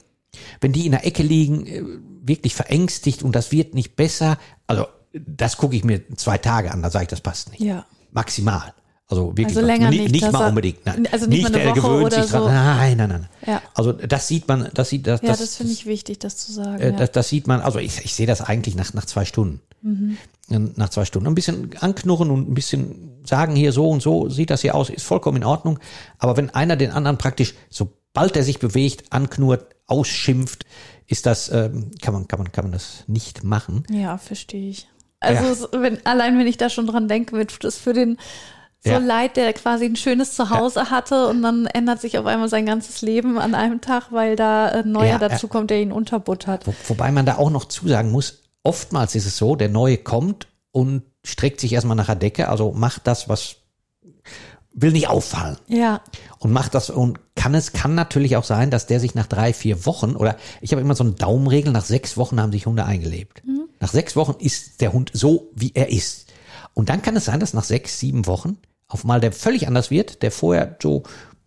[0.61, 1.83] wenn die in der Ecke liegen, äh,
[2.21, 6.81] wirklich verängstigt und das wird nicht besser, also das gucke ich mir zwei Tage an,
[6.81, 7.61] da sage ich, das passt nicht.
[7.61, 7.85] Ja.
[8.11, 8.73] Maximal.
[9.09, 10.85] Also wirklich Also länger nicht, nicht, nicht mal unbedingt.
[10.85, 11.07] Nein.
[11.11, 12.43] also nicht mal eine der Woche gewöhnt sich dran.
[12.43, 12.49] so.
[12.49, 13.29] Nein, nein, nein.
[13.45, 13.61] Ja.
[13.73, 16.51] Also das sieht man, das sieht das, Ja, das, das finde ich wichtig, das zu
[16.51, 16.79] sagen.
[16.81, 16.91] äh, ja.
[16.91, 19.61] das, das sieht man, also ich, ich sehe das eigentlich nach, nach zwei Stunden.
[19.81, 20.17] Mhm.
[20.49, 21.27] Nach zwei Stunden.
[21.27, 24.89] Ein bisschen anknurren und ein bisschen sagen hier so und so sieht das hier aus,
[24.89, 25.77] ist vollkommen in Ordnung.
[26.19, 30.65] Aber wenn einer den anderen praktisch, sobald er sich bewegt, anknurrt, ausschimpft,
[31.05, 33.83] ist das, ähm, kann man, kann man, kann man das nicht machen.
[33.89, 34.87] Ja, verstehe ich.
[35.19, 35.81] Also Ja.
[35.81, 38.17] wenn, allein wenn ich da schon dran denke, wird das für den
[38.83, 38.97] so Ja.
[38.99, 43.01] leid, der quasi ein schönes Zuhause hatte und dann ändert sich auf einmal sein ganzes
[43.01, 46.67] Leben an einem Tag, weil da ein neuer Ja, dazu kommt, der ihn unterbuttert.
[46.67, 50.47] Wo, wobei man da auch noch zusagen muss, oftmals ist es so, der Neue kommt
[50.71, 53.55] und streckt sich erstmal nach der Decke, also macht das, was
[54.73, 55.57] will nicht auffallen.
[55.67, 56.01] Ja,
[56.37, 59.53] und macht das und kann es kann natürlich auch sein, dass der sich nach drei
[59.53, 62.83] vier Wochen oder ich habe immer so eine Daumenregel nach sechs Wochen haben sich Hunde
[62.83, 63.41] eingelebt.
[63.79, 66.27] Nach sechs Wochen ist der Hund so wie er ist
[66.73, 68.57] und dann kann es sein, dass nach sechs sieben Wochen
[68.89, 71.03] auf mal der völlig anders wird, der vorher so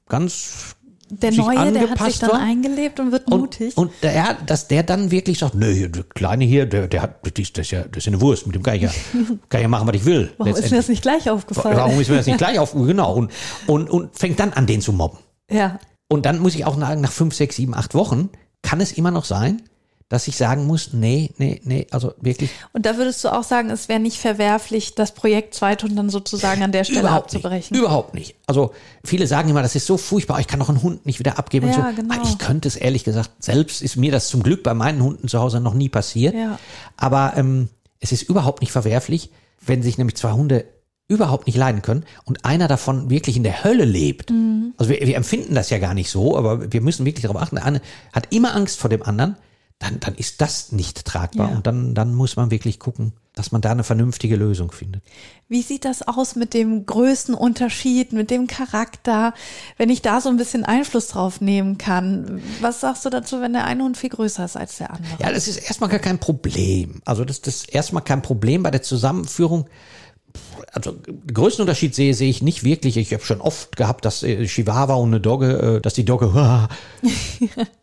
[0.08, 0.74] ganz
[1.10, 2.40] der Neue, der hat sich dann war.
[2.40, 3.76] eingelebt und wird und, mutig.
[3.76, 7.32] und der, dass der dann wirklich sagt, nö, der Kleine hier, der, der hat, das
[7.38, 8.88] ist, das ist ja, das ist ja eine Wurst, mit dem kann ich ja,
[9.48, 10.32] kann ich ja machen, was ich will.
[10.38, 11.76] Warum ist mir das nicht gleich aufgefallen?
[11.76, 12.72] Warum ist mir das nicht gleich auf?
[12.72, 13.14] Genau.
[13.14, 13.32] Und,
[13.66, 15.18] und, und fängt dann an, den zu mobben.
[15.50, 18.30] Ja, Und dann muss ich auch sagen, nach fünf, sechs, sieben, acht Wochen
[18.62, 19.62] kann es immer noch sein,
[20.10, 23.70] dass ich sagen muss, nee, nee, nee, also wirklich und da würdest du auch sagen,
[23.70, 27.36] es wäre nicht verwerflich, das Projekt Zweithund dann sozusagen an der Stelle überhaupt nicht.
[27.44, 27.76] abzubrechen.
[27.78, 28.34] Überhaupt nicht.
[28.46, 28.72] Also
[29.04, 31.68] viele sagen immer, das ist so furchtbar, ich kann doch einen Hund nicht wieder abgeben
[31.68, 32.02] und Ja, so.
[32.02, 32.14] genau.
[32.24, 35.38] Ich könnte es ehrlich gesagt, selbst ist mir das zum Glück bei meinen Hunden zu
[35.38, 36.34] Hause noch nie passiert.
[36.34, 36.58] Ja.
[36.96, 37.68] Aber ähm,
[38.00, 39.30] es ist überhaupt nicht verwerflich,
[39.64, 40.64] wenn sich nämlich zwei Hunde
[41.06, 44.30] überhaupt nicht leiden können und einer davon wirklich in der Hölle lebt.
[44.30, 44.74] Mhm.
[44.76, 47.56] Also wir, wir empfinden das ja gar nicht so, aber wir müssen wirklich darauf achten,
[47.56, 47.80] der eine
[48.12, 49.36] hat immer Angst vor dem anderen,
[49.80, 51.56] dann, dann ist das nicht tragbar Ja.
[51.56, 55.02] und dann, dann muss man wirklich gucken, dass man da eine vernünftige Lösung findet.
[55.48, 59.32] Wie sieht das aus mit dem Größenunterschied, mit dem Charakter,
[59.78, 62.42] wenn ich da so ein bisschen Einfluss drauf nehmen kann?
[62.60, 65.12] Was sagst du dazu, wenn der eine Hund viel größer ist als der andere?
[65.18, 67.00] Ja, das ist erstmal gar kein Problem.
[67.06, 69.66] Also das, das ist erstmal kein Problem bei der Zusammenführung.
[70.72, 72.98] also den größten Unterschied sehe, sehe ich nicht wirklich.
[72.98, 76.34] Ich habe schon oft gehabt, dass äh, Chihuahua und eine Dogge, äh, dass die Dogge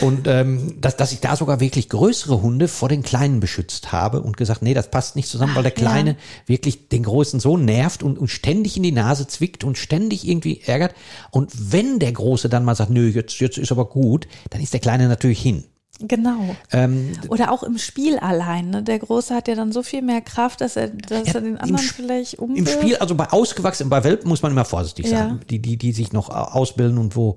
[0.00, 4.22] und ähm, dass, dass ich da sogar wirklich größere Hunde vor den Kleinen beschützt habe
[4.22, 6.16] und gesagt, nee, das passt nicht zusammen, weil der Kleine ja.
[6.46, 10.60] wirklich den Großen so nervt und, und ständig in die Nase zwickt und ständig irgendwie
[10.64, 10.94] ärgert.
[11.30, 14.72] Und wenn der Große dann mal sagt, nö, jetzt, jetzt ist aber gut, dann ist
[14.72, 15.64] der Kleine natürlich hin.
[16.00, 16.54] Genau.
[16.72, 18.70] Ähm, Oder auch im Spiel allein.
[18.70, 18.82] Ne?
[18.84, 21.56] Der Große hat ja dann so viel mehr Kraft, dass er, dass Ja, er den
[21.56, 22.72] im anderen vielleicht Im umwirft.
[22.80, 25.28] Spiel, also bei ausgewachsenen, bei Welpen muss man immer vorsichtig Ja.
[25.28, 25.40] sein.
[25.50, 27.34] Die, die, die sich noch ausbilden und wo,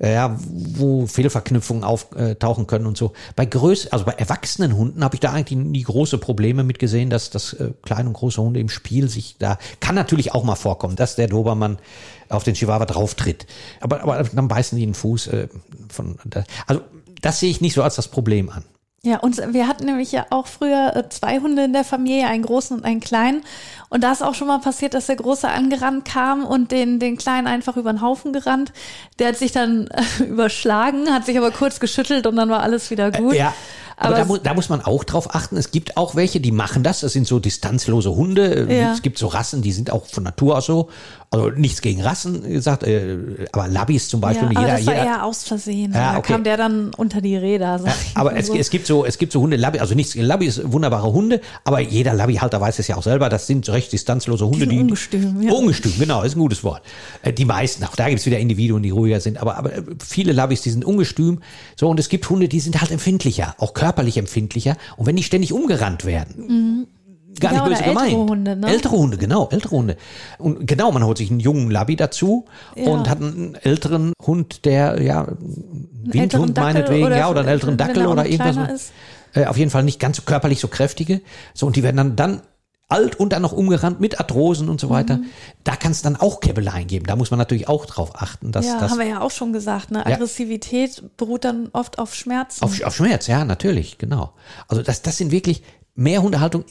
[0.00, 3.12] äh, ja, wo Fehlverknüpfungen auftauchen können und so.
[3.36, 7.10] Bei größ, also bei erwachsenen Hunden habe ich da eigentlich nie große Probleme mit gesehen,
[7.10, 10.56] dass, dass äh, kleine und große Hunde im Spiel sich da, kann natürlich auch mal
[10.56, 11.78] vorkommen, dass der Dobermann
[12.30, 13.46] auf den Chihuahua drauf tritt.
[13.80, 15.48] Aber, aber dann beißen die den Fuß äh,
[15.88, 16.16] von,
[16.66, 16.82] also
[17.22, 18.64] das sehe ich nicht so als das Problem an.
[19.02, 22.42] Ja, und wir hatten nämlich ja auch früher äh, zwei Hunde in der Familie, einen
[22.42, 23.42] großen und einen kleinen.
[23.90, 27.16] Und da ist auch schon mal passiert, dass der Große angerannt kam und den, den
[27.16, 28.72] Kleinen einfach über den Haufen gerannt.
[29.20, 32.90] Der hat sich dann äh, überschlagen, hat sich aber kurz geschüttelt und dann war alles
[32.90, 33.34] wieder gut.
[33.34, 33.54] Ja.
[33.96, 35.56] Aber, Aber da, mu da muss man auch drauf achten.
[35.56, 37.00] Es gibt auch welche, die machen das.
[37.00, 38.66] Das sind so distanzlose Hunde.
[38.70, 38.92] Ja.
[38.92, 40.88] Es gibt so Rassen, die sind auch von Natur aus so.
[41.30, 44.50] Also nichts gegen Rassen gesagt, äh, aber Labis zum Beispiel.
[44.50, 45.92] Ja, aber jeder, das war jeder, eher aus Versehen.
[45.92, 46.32] Ja, da okay.
[46.32, 47.80] kam der dann unter die Räder.
[47.84, 48.54] Ja, aber es, so.
[48.54, 51.80] es gibt so, es gibt so Hunde, Labby, also nichts, Labby ist wunderbare Hunde, aber
[51.80, 55.42] jeder Labbyhalter weiß es ja auch selber, das sind recht distanzlose Hunde, sind die, ungestüm,
[55.42, 55.52] ja.
[55.52, 56.80] Ungestüm, genau, ist ein gutes Wort.
[57.22, 59.82] Äh, Die meisten, auch da gibt es wieder Individuen, die ruhiger sind, aber, aber äh,
[60.02, 61.40] viele Labbys, die sind ungestüm,
[61.76, 65.22] so, und es gibt Hunde, die sind halt empfindlicher, auch körperlich empfindlicher, und wenn die
[65.22, 66.86] ständig umgerannt werden,
[67.40, 68.30] gar Ja, nicht böse oder ältere gemeint.
[68.30, 68.68] Hunde, ne?
[68.68, 69.96] Ältere Hunde, genau, ältere Hunde.
[70.38, 72.90] Und genau, man holt sich einen jungen Labby dazu Ja.
[72.90, 75.26] und hat einen älteren Hund, der, ja,
[76.04, 78.72] Windhund meinetwegen, oder ja, oder einen älteren Dackel er oder irgendwas.
[78.72, 78.92] ist.
[79.34, 81.20] Äh, auf jeden Fall nicht ganz so körperlich so kräftige.
[81.54, 82.42] So, und die werden dann, dann
[82.88, 85.18] alt und dann noch umgerannt mit Arthrosen und so weiter.
[85.18, 85.24] Mhm.
[85.62, 87.04] Da kann es dann auch Käbeleien geben.
[87.06, 89.52] Da muss man natürlich auch drauf achten, dass Ja, das haben wir ja auch schon
[89.52, 89.90] gesagt.
[89.90, 89.98] Ne?
[89.98, 90.14] Ja.
[90.14, 92.64] Aggressivität beruht dann oft auf Schmerzen.
[92.64, 94.32] auf, auf Schmerz, ja, natürlich, genau.
[94.68, 95.62] Also das, das sind wirklich
[95.94, 96.64] mehr Hundehaltung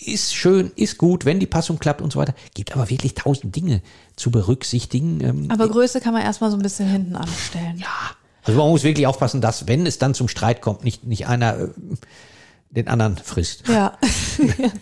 [0.00, 2.34] ist schön, ist gut, wenn die Passung klappt und so weiter.
[2.54, 3.82] Gibt aber wirklich tausend Dinge
[4.16, 5.20] zu berücksichtigen.
[5.22, 7.78] Ähm, aber Größe kann man erstmal so ein bisschen hinten anstellen.
[7.78, 7.86] ja,
[8.44, 11.58] also man muss wirklich aufpassen, dass, wenn es dann zum Streit kommt, nicht, nicht einer
[11.58, 11.68] äh,
[12.70, 13.66] den anderen frisst.
[13.68, 13.98] Ja.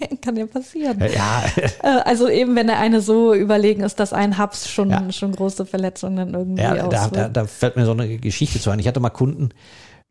[0.22, 1.00] Kann ja passieren.
[1.12, 1.42] Ja,
[1.82, 5.10] Äh, Also eben, wenn der eine so überlegen ist, dass ein Haps schon, Ja.
[5.12, 8.70] schon große Verletzungen dann irgendwie Ja, da, da, da fällt mir so eine Geschichte zu
[8.70, 8.78] ein.
[8.78, 9.48] Ich hatte mal Kunden,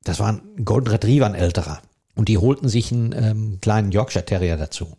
[0.03, 1.79] das waren Golden Retriever, ein älterer.
[2.17, 4.97] Und die holten sich einen ähm, kleinen Yorkshire Terrier dazu.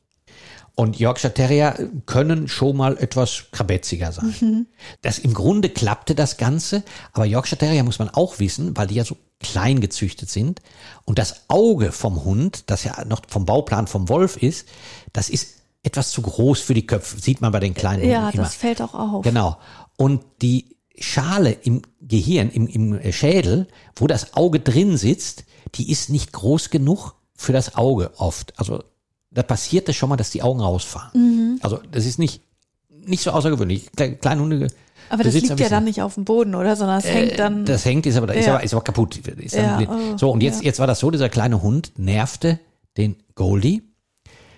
[0.75, 4.69] Und Yorkshire Terrier können schon mal etwas krabetziger sein.
[5.03, 8.95] Das im Grunde klappte das Ganze, aber Yorkshire Terrier muss man auch wissen, weil die
[8.95, 10.63] ja so klein gezüchtet sind.
[11.05, 14.69] Und das Auge vom Hund, das ja noch vom Bauplan vom Wolf ist,
[15.13, 17.19] das ist etwas zu groß für die Köpfe.
[17.19, 18.45] Sieht man bei den kleinen ja, Hunden immer.
[18.45, 19.25] das fällt auch auf.
[19.25, 19.59] Genau.
[19.97, 26.11] Und die Schale im Gehirn, im, im Schädel, wo das Auge drin sitzt, die ist
[26.11, 28.59] nicht groß genug für das Auge oft.
[28.59, 28.83] Also
[29.31, 31.11] da passiert es schon mal, dass die Augen rausfahren.
[31.21, 31.59] Mhm.
[31.63, 32.43] Also das ist nicht,
[32.89, 33.91] nicht so außergewöhnlich.
[33.97, 34.69] Kle- Kleine Hunde.
[35.11, 36.77] Aber das liegt ja dann nicht auf dem Boden, oder?
[36.77, 37.63] Sondern es hängt dann.
[37.63, 38.55] Äh, Das hängt, ist aber, ist Ja.
[38.57, 39.17] aber, ist aber kaputt.
[39.17, 40.67] Ist Ja, oh, so, und jetzt, ja.
[40.67, 42.59] jetzt war das so, dieser kleine Hund nervte
[42.97, 43.83] den Goldie.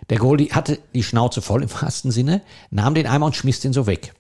[0.09, 3.73] Der Goldie hatte die Schnauze voll im wahrsten Sinne, nahm den einmal und schmiss den
[3.73, 4.13] so weg.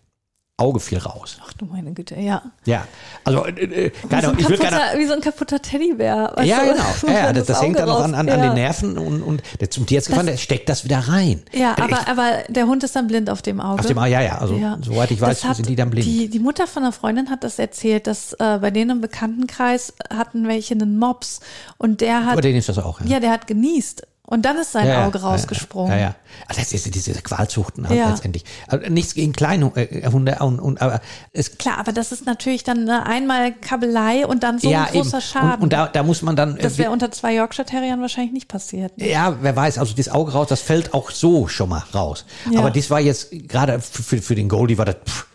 [0.60, 1.38] Auge fiel raus.
[1.44, 2.42] Ach du meine Güte, ja.
[2.66, 2.86] Ja,
[3.24, 3.50] also äh,
[3.86, 6.34] äh, keine, so, ich will keine, kaputter, wie so ein kaputter Teddybär.
[6.42, 6.72] ja du?
[6.72, 8.46] genau, ja, ja, das, das hängt Auge dann noch an, an, raus- an ja.
[8.48, 11.42] den Nerven und, und der zum Tierarzt gefahren, der steckt das wieder rein.
[11.52, 13.80] Ja, aber, aber der Hund ist dann blind auf dem Auge.
[13.80, 14.78] auf dem, ah, ja, ja, also Ja.
[14.82, 16.06] soweit ich weiß, hat sind die dann blind.
[16.06, 19.94] Die, die Mutter von einer Freundin hat das erzählt, dass äh, bei denen im Bekanntenkreis
[20.14, 21.40] hatten welche einen Mops
[21.78, 23.06] und der hat, aber denen ist das auch, ja.
[23.06, 25.92] ja, der hat genießt und dann ist sein ja, ja, Auge rausgesprungen.
[25.92, 26.14] Ja, ja.
[26.46, 28.08] Also das ist diese Qualzuchten halt Ja.
[28.08, 28.44] letztendlich.
[28.68, 31.00] Also nichts gegen kleine äh, Hunde und, und aber
[31.32, 34.92] es Klar, aber das ist natürlich dann ne, einmal Kabelei und dann so ja, ein
[34.92, 35.26] großer eben.
[35.26, 35.54] Schaden.
[35.54, 38.32] Und, und da, da muss man dann äh, das wäre unter zwei Yorkshire Terriern wahrscheinlich
[38.32, 38.96] nicht passiert.
[38.98, 39.10] Ne?
[39.10, 42.24] Ja, wer weiß, also das Auge raus, das fällt auch so schon mal raus.
[42.50, 42.60] Ja.
[42.60, 45.26] Aber das war jetzt gerade für, für, für den Goldie war das pff,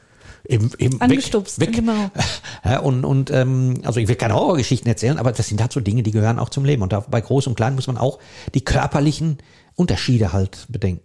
[0.47, 1.75] eben, eben Angestupst, weg, weg.
[1.75, 2.11] genau.
[2.63, 5.79] Ja, und und ähm, also ich will keine Horrorgeschichten erzählen, aber das sind halt so
[5.79, 6.81] Dinge, die gehören auch zum Leben.
[6.81, 8.19] Und da bei Groß und Klein muss man auch
[8.53, 9.37] die körperlichen
[9.75, 11.01] Unterschiede halt bedenken.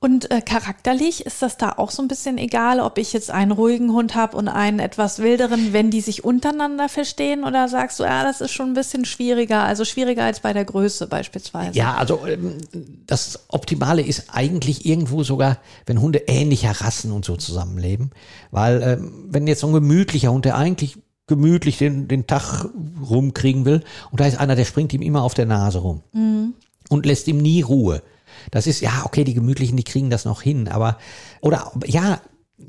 [0.00, 3.50] Und äh, charakterlich ist das da auch so ein bisschen egal, ob ich jetzt einen
[3.50, 7.42] ruhigen Hund habe und einen etwas wilderen, wenn die sich untereinander verstehen?
[7.42, 10.64] Oder sagst du, ja, das ist schon ein bisschen schwieriger, also schwieriger als bei der
[10.64, 11.76] Größe beispielsweise?
[11.76, 12.58] Ja, also ähm,
[13.06, 18.12] das Optimale ist eigentlich irgendwo sogar, wenn Hunde ähnlicher Rassen und so zusammenleben.
[18.52, 22.66] Weil ähm, wenn jetzt so ein gemütlicher Hund, der eigentlich gemütlich den, den Tag
[23.08, 23.82] rumkriegen will,
[24.12, 26.02] und da ist einer, der springt ihm immer auf der Nase rum
[26.88, 28.00] und lässt ihm nie Ruhe.
[28.50, 30.98] Das ist, ja, okay, die Gemütlichen, die kriegen das noch hin, aber,
[31.40, 32.20] oder, ja,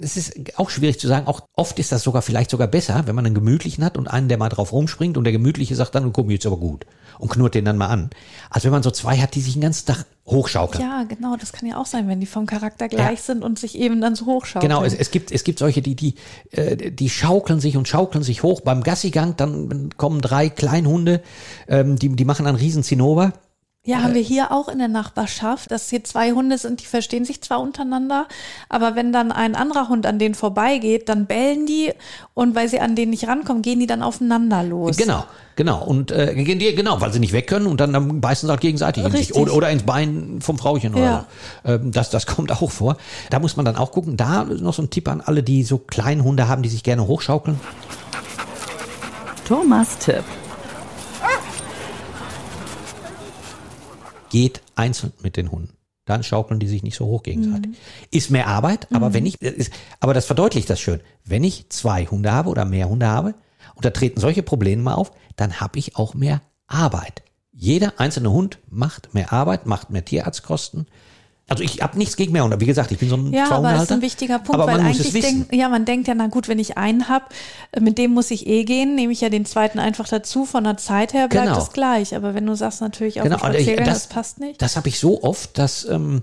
[0.01, 1.27] es ist auch schwierig zu sagen.
[1.27, 4.29] Auch oft ist das sogar vielleicht sogar besser, wenn man einen gemütlichen hat und einen,
[4.29, 6.85] der mal drauf rumspringt und der gemütliche sagt dann, komm jetzt aber gut
[7.17, 8.09] und knurrt den dann mal an.
[8.49, 10.83] Als wenn man so zwei hat, die sich den ganzen Tag hochschaukeln.
[10.83, 13.25] Ja, genau, das kann ja auch sein, wenn die vom Charakter gleich ja.
[13.25, 14.69] sind und sich eben dann so hochschaukeln.
[14.69, 16.15] Genau, es, es gibt es gibt solche, die die
[16.51, 19.35] äh, die schaukeln sich und schaukeln sich hoch beim Gassigang.
[19.37, 21.21] Dann kommen drei Kleinhunde,
[21.67, 23.33] ähm, die die machen einen riesen Zinnober
[23.89, 27.25] ja, haben wir hier auch in der Nachbarschaft, dass hier zwei Hunde sind, die verstehen
[27.25, 28.27] sich zwar untereinander,
[28.69, 31.91] aber wenn dann ein anderer Hund an denen vorbeigeht, dann bellen die
[32.35, 34.95] und weil sie an denen nicht rankommen, gehen die dann aufeinander los.
[34.95, 35.23] Genau,
[35.55, 35.83] genau.
[35.83, 38.51] Und äh, gehen die, genau, weil sie nicht weg können und dann, dann beißen sie
[38.51, 39.33] halt gegenseitig in sich.
[39.33, 41.25] Oder, oder ins Bein vom Frauchen oder ja.
[41.65, 41.71] so.
[41.71, 42.95] Ähm, das, das kommt auch vor.
[43.31, 44.17] Da muss man dann auch gucken.
[44.17, 47.07] Da noch so ein Tipp an alle, die so kleine Hunde haben, die sich gerne
[47.07, 47.59] hochschaukeln.
[49.47, 50.23] Thomas Tipp.
[54.29, 55.73] Geht einzeln mit den Hunden.
[56.05, 57.71] Dann schaukeln die sich nicht so hoch gegenseitig.
[57.71, 57.75] Mhm.
[58.09, 59.13] Ist mehr Arbeit, aber mhm.
[59.13, 61.01] wenn ich, ist, aber das verdeutlicht das schön.
[61.23, 63.35] Wenn ich zwei Hunde habe oder mehr Hunde habe
[63.75, 67.21] und da treten solche Probleme mal auf, dann habe ich auch mehr Arbeit.
[67.51, 70.87] Jeder einzelne Hund macht mehr Arbeit, macht mehr Tierarztkosten,
[71.49, 72.59] also ich habe nichts gegen Mehrhunde.
[72.59, 75.11] Wie gesagt, ich bin so ein Ja, aber das ist ein wichtiger Punkt, weil eigentlich
[75.11, 77.33] denkt, ja, man denkt ja, na gut, wenn ich einen hab,
[77.79, 80.45] mit dem muss ich eh gehen, nehme ich ja den zweiten einfach dazu.
[80.45, 81.61] Von der Zeit her bleibt genau.
[81.61, 82.15] es gleich.
[82.15, 84.61] Aber wenn du sagst natürlich auch genau, Spaziergang, das, das passt nicht.
[84.61, 86.21] Das habe ich so oft, dass ähm,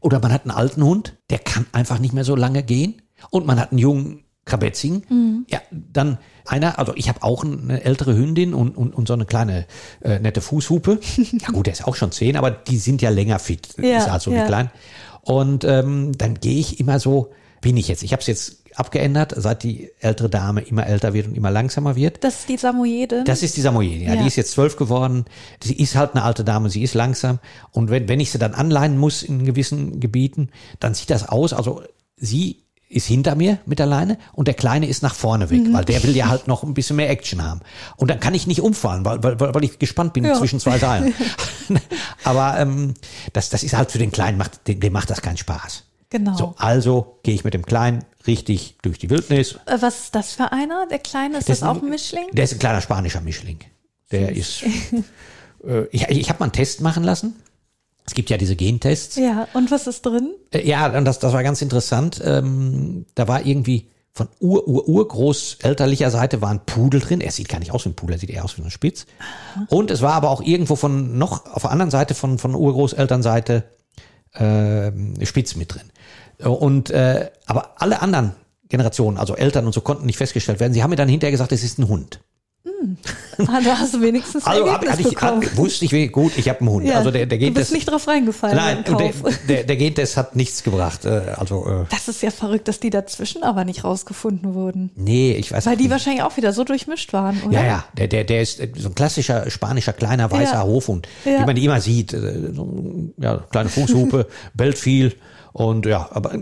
[0.00, 3.46] oder man hat einen alten Hund, der kann einfach nicht mehr so lange gehen, und
[3.46, 5.02] man hat einen jungen Krabetzing.
[5.08, 5.46] Mhm.
[5.48, 9.26] Ja, dann einer, also ich habe auch eine ältere Hündin und, und, und so eine
[9.26, 9.66] kleine
[10.02, 10.98] äh, nette Fußhupe.
[11.32, 14.08] ja gut, der ist auch schon zehn, aber die sind ja länger fit, ja, ist
[14.08, 14.38] also ja.
[14.38, 14.70] nicht klein.
[15.22, 19.34] Und ähm, dann gehe ich immer so, bin ich jetzt, ich habe es jetzt abgeändert,
[19.36, 22.22] seit die ältere Dame immer älter wird und immer langsamer wird.
[22.22, 23.24] Das ist die Samoyedin?
[23.24, 24.20] Das ist die Samoyedin, ja, ja.
[24.22, 25.24] Die ist jetzt zwölf geworden.
[25.62, 27.40] Sie ist halt eine alte Dame, sie ist langsam.
[27.72, 31.52] Und wenn, wenn ich sie dann anleihen muss in gewissen Gebieten, dann sieht das aus,
[31.52, 31.82] also
[32.16, 35.72] sie ist hinter mir mit der Leine und der Kleine ist nach vorne weg, mhm.
[35.74, 37.60] weil der will ja halt noch ein bisschen mehr Action haben.
[37.96, 40.34] Und dann kann ich nicht umfallen, weil, weil, weil ich gespannt bin ja.
[40.34, 41.12] zwischen zwei Seilen.
[42.24, 42.94] Aber ähm,
[43.32, 45.84] das, das ist halt für den Kleinen, macht, dem, dem macht das keinen Spaß.
[46.10, 46.36] Genau.
[46.36, 49.58] So, also gehe ich mit dem Kleinen richtig durch die Wildnis.
[49.66, 50.86] Äh, was ist das für einer?
[50.86, 52.28] Der Kleine, ist das, das auch ein Mischling?
[52.32, 53.58] Der ist ein kleiner spanischer Mischling.
[54.10, 54.62] Der ist.
[55.66, 57.36] äh, ich ich habe mal einen Test machen lassen.
[58.08, 59.16] Es gibt ja diese Gentests.
[59.16, 60.32] Ja, und was ist drin?
[60.50, 62.22] Äh, ja, und das, das war ganz interessant.
[62.24, 67.20] Ähm, da war irgendwie von ur, ur, urgroßelterlicher Seite war ein Pudel drin.
[67.20, 69.04] Er sieht gar nicht aus wie ein Pudel, er sieht eher aus wie ein Spitz.
[69.68, 73.64] Und es war aber auch irgendwo von noch auf der anderen Seite von, von Urgroßelternseite
[74.32, 74.90] äh,
[75.26, 75.90] Spitz mit drin.
[76.42, 78.32] Und äh, aber alle anderen
[78.70, 80.72] Generationen, also Eltern und so, konnten nicht festgestellt werden.
[80.72, 82.20] Sie haben mir dann hinterher gesagt, es ist ein Hund.
[82.64, 82.96] Hm.
[83.46, 85.42] Also hast du wenigstens ein also, Ergebnis ich, bekommen.
[85.44, 86.86] Hab, wusste ich, gut, ich habe einen Hund.
[86.86, 88.56] Ja, also der, der Gentest, du bist nicht drauf reingefallen.
[88.56, 89.12] Nein, der,
[89.46, 91.04] der, der Gentest hat nichts gebracht.
[91.04, 94.90] Äh, also, äh, das ist ja verrückt, dass die dazwischen aber nicht rausgefunden wurden.
[94.96, 97.60] Nee, ich weiß Weil die wahrscheinlich auch wieder so durchmischt waren, oder?
[97.60, 100.62] Ja, ja, der, der, der ist so ein klassischer spanischer kleiner weißer ja.
[100.64, 101.40] Hofhund, ja.
[101.40, 102.12] wie man die immer sieht.
[102.12, 105.14] Äh, so, ja, kleine Fußhupe, bellt viel
[105.52, 106.32] und ja, aber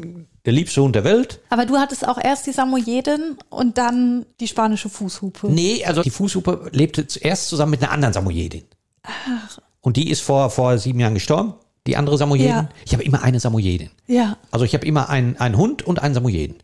[0.47, 1.41] der liebste Hund der Welt.
[1.51, 5.49] Aber du hattest auch erst die Samoyedin und dann die spanische Fußhupe.
[5.51, 8.63] Nee, also die Fußhupe lebte zuerst zusammen mit einer anderen Samoyedin.
[9.03, 9.59] Ach.
[9.81, 11.55] Und die ist vor, vor sieben Jahren gestorben.
[11.87, 12.49] Die andere Samoyedin.
[12.49, 12.69] Ja.
[12.85, 13.91] Ich habe immer eine Samoyedin.
[14.07, 14.37] Ja.
[14.51, 16.57] Also ich habe immer einen, einen Hund und einen Samoyedin.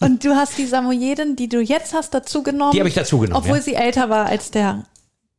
[0.00, 2.72] Und du hast die Samoyedin, die du jetzt hast, dazu genommen.
[2.72, 3.42] Die habe ich dazu genommen.
[3.42, 3.62] Obwohl ja.
[3.62, 4.84] sie älter war als der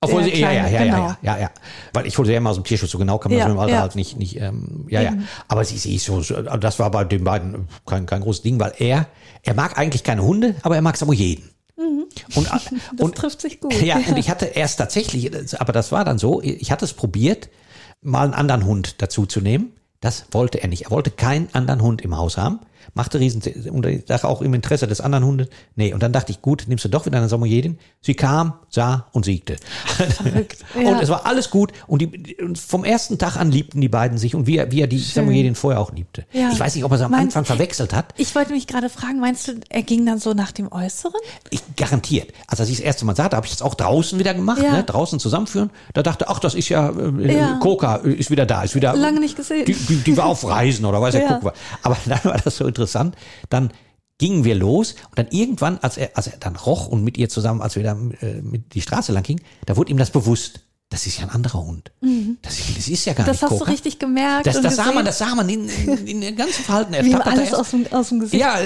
[0.03, 0.97] obwohl sie, ja, ja, ja, genau.
[0.97, 1.51] ja, ja, ja,
[1.93, 3.59] Weil ich wurde ja immer aus dem Tierschutz, so genau kann man ja, das im
[3.59, 3.81] Alter ja.
[3.81, 5.13] halt nicht, nicht, ähm, ja, ja.
[5.47, 8.41] Aber sie, sie ist so, so, also das war bei den beiden kein, kein großes
[8.41, 9.07] Ding, weil er,
[9.43, 11.51] er mag eigentlich keine Hunde, aber er mag Samoyeden.
[11.77, 12.05] Mhm.
[12.33, 13.73] Und, das und, trifft sich gut.
[13.83, 17.49] Ja, und ich hatte erst tatsächlich, aber das war dann so, ich hatte es probiert,
[18.01, 19.73] mal einen anderen Hund dazu zu nehmen.
[19.99, 20.85] Das wollte er nicht.
[20.85, 22.59] Er wollte keinen anderen Hund im Haus haben
[22.93, 23.41] machte riesen,
[23.71, 26.65] und ich dachte auch im Interesse des anderen Hundes, nee, und dann dachte ich, gut,
[26.67, 27.77] nimmst du doch wieder eine Samoyedin.
[28.01, 29.57] Sie kam, sah und siegte.
[30.81, 30.91] Ja.
[30.91, 34.35] Und es war alles gut und die, vom ersten Tag an liebten die beiden sich
[34.35, 35.25] und wie er, wie er die Schön.
[35.25, 36.25] Samoyedin vorher auch liebte.
[36.31, 36.49] Ja.
[36.51, 38.13] Ich weiß nicht, ob er es am meinst, Anfang verwechselt hat.
[38.17, 41.19] Ich wollte mich gerade fragen, meinst du, er ging dann so nach dem Äußeren?
[41.49, 42.31] Ich, garantiert.
[42.47, 44.61] Also als ich das erste Mal sah, da habe ich das auch draußen wieder gemacht,
[44.61, 44.71] ja.
[44.71, 45.71] ne, draußen zusammenführen.
[45.93, 47.59] Da dachte, ach, das ist ja, äh, ja.
[47.61, 48.95] Koka ist wieder da, ist wieder.
[48.95, 49.65] Lange nicht gesehen.
[49.65, 51.39] Die, die, die war auf Reisen oder weiß ja.
[51.41, 53.15] guck Aber dann war das so interessant.
[53.49, 53.71] Dann
[54.17, 57.27] gingen wir los und dann irgendwann, als er, als er dann roch und mit ihr
[57.27, 60.61] zusammen, als wir da äh, mit die Straße lang gingen, da wurde ihm das bewusst.
[60.91, 61.91] Das ist ja ein anderer Hund.
[62.01, 62.37] Mhm.
[62.41, 63.65] Das, das, ist ja gar das nicht Das hast Coca.
[63.65, 64.45] du richtig gemerkt.
[64.45, 66.93] Das, das sah man, das sah man in, in, in den ganzen Verhalten.
[66.93, 68.41] Er Wie alles aus dem, aus dem Gesicht.
[68.41, 68.57] Ja,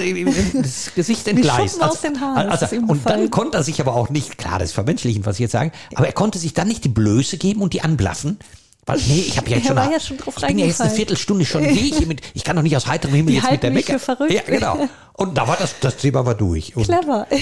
[0.52, 1.80] das Gesicht entgleist.
[1.80, 2.48] Also, aus den Haaren.
[2.50, 5.40] Also, und dann konnte er sich aber auch nicht, klar, das ist vermenschlichen, was ich
[5.40, 8.40] jetzt sage, aber er konnte sich dann nicht die Blöße geben und die anblaffen,
[8.86, 10.90] Weil, nee, ich habe ja jetzt schon, eine- ja schon ich bin ja jetzt eine.
[10.90, 13.62] Viertelstunde schon gehe ich mit, ich kann doch nicht aus heiterem Himmel Die jetzt mit
[13.62, 14.32] der verrückt.
[14.32, 14.78] Ja, genau.
[15.14, 16.76] Und da war das, das Thema war durch.
[16.76, 17.26] Und Clever.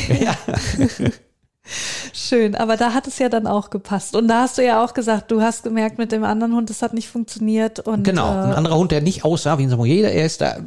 [2.12, 4.14] Schön, aber da hat es ja dann auch gepasst.
[4.14, 6.82] Und da hast du ja auch gesagt, du hast gemerkt mit dem anderen Hund, das
[6.82, 7.80] hat nicht funktioniert.
[7.80, 10.58] Und, Genau, ein Äh, anderer Hund, der nicht aussah wie ein Samoyeder, er ist da,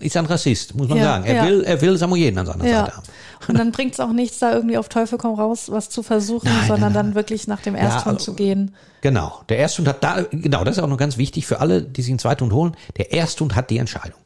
[0.00, 1.24] ist ein Rassist, muss man Ja, sagen.
[1.26, 1.44] Er ja.
[1.44, 2.80] will, er will Samoyeden an seiner ja.
[2.86, 3.06] Seite haben.
[3.48, 6.48] Und dann bringt es auch nichts, da irgendwie auf Teufel komm raus, was zu versuchen,
[6.48, 8.74] Nein, sondern nein, dann wirklich nach dem Ersthund also- zu gehen.
[9.02, 12.02] Genau, der Ersthund hat da, genau, das ist auch noch ganz wichtig für alle, die
[12.02, 12.76] sich einen Zweithund holen.
[12.96, 14.18] Der Ersthund hat die Entscheidung.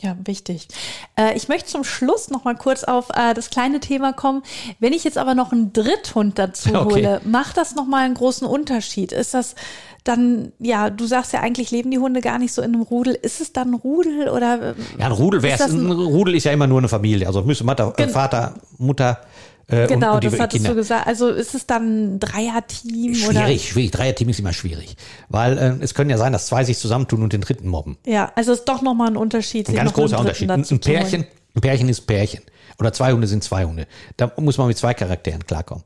[0.00, 0.68] Ja, wichtig.
[1.16, 4.42] Äh, ich möchte zum Schluss noch mal kurz auf äh, das kleine Thema kommen.
[4.78, 6.94] Wenn ich jetzt aber noch einen Dritthund dazu Okay.
[6.94, 9.10] hole, macht das noch mal einen großen Unterschied?
[9.12, 9.56] Ist das
[10.04, 13.14] dann, ja, du sagst ja eigentlich leben die Hunde gar nicht so in einem Rudel.
[13.14, 14.74] Ist es dann ein Rudel oder?
[14.98, 17.26] Ja, ein Rudel wäre Ist das ein, ein- Rudel ist ja immer nur eine Familie.
[17.26, 19.20] Also müsste Mutter, äh, Vater, Mutter
[19.68, 20.70] äh, Genau, und, und das hattest Kinder.
[20.70, 21.06] du gesagt.
[21.06, 23.40] Also ist es dann ein Dreierteam oder?
[23.40, 23.90] Schwierig, schwierig.
[23.92, 24.96] Dreierteam ist immer schwierig.
[25.28, 27.96] Weil äh, es können ja sein, dass zwei sich zusammentun und den dritten mobben.
[28.06, 29.68] Ja, also ist doch noch mal ein Unterschied.
[29.68, 30.50] Ein ganz großer Unterschied.
[30.50, 30.80] Ein, ein.
[30.80, 32.42] Pärchen, ein Pärchen ist Pärchen.
[32.78, 33.86] Oder zwei Hunde sind zwei Hunde.
[34.16, 35.84] Da muss man mit zwei Charakteren klarkommen.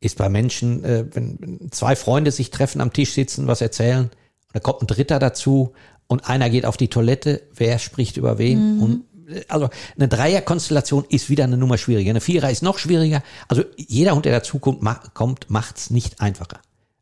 [0.00, 4.54] Ist bei Menschen, äh, wenn, zwei Freunde sich treffen, am Tisch sitzen, was erzählen, und
[4.54, 5.72] da kommt ein Dritter dazu
[6.06, 8.76] und einer geht auf die Toilette, wer spricht über wen?
[8.76, 8.82] Mhm.
[8.82, 9.04] Und
[9.48, 12.10] also eine Dreierkonstellation ist wieder eine Nummer schwieriger.
[12.10, 13.22] Eine Vierer ist noch schwieriger.
[13.48, 16.60] Also jeder Hund, der dazukommt, macht, kommt, macht's nicht einfacher.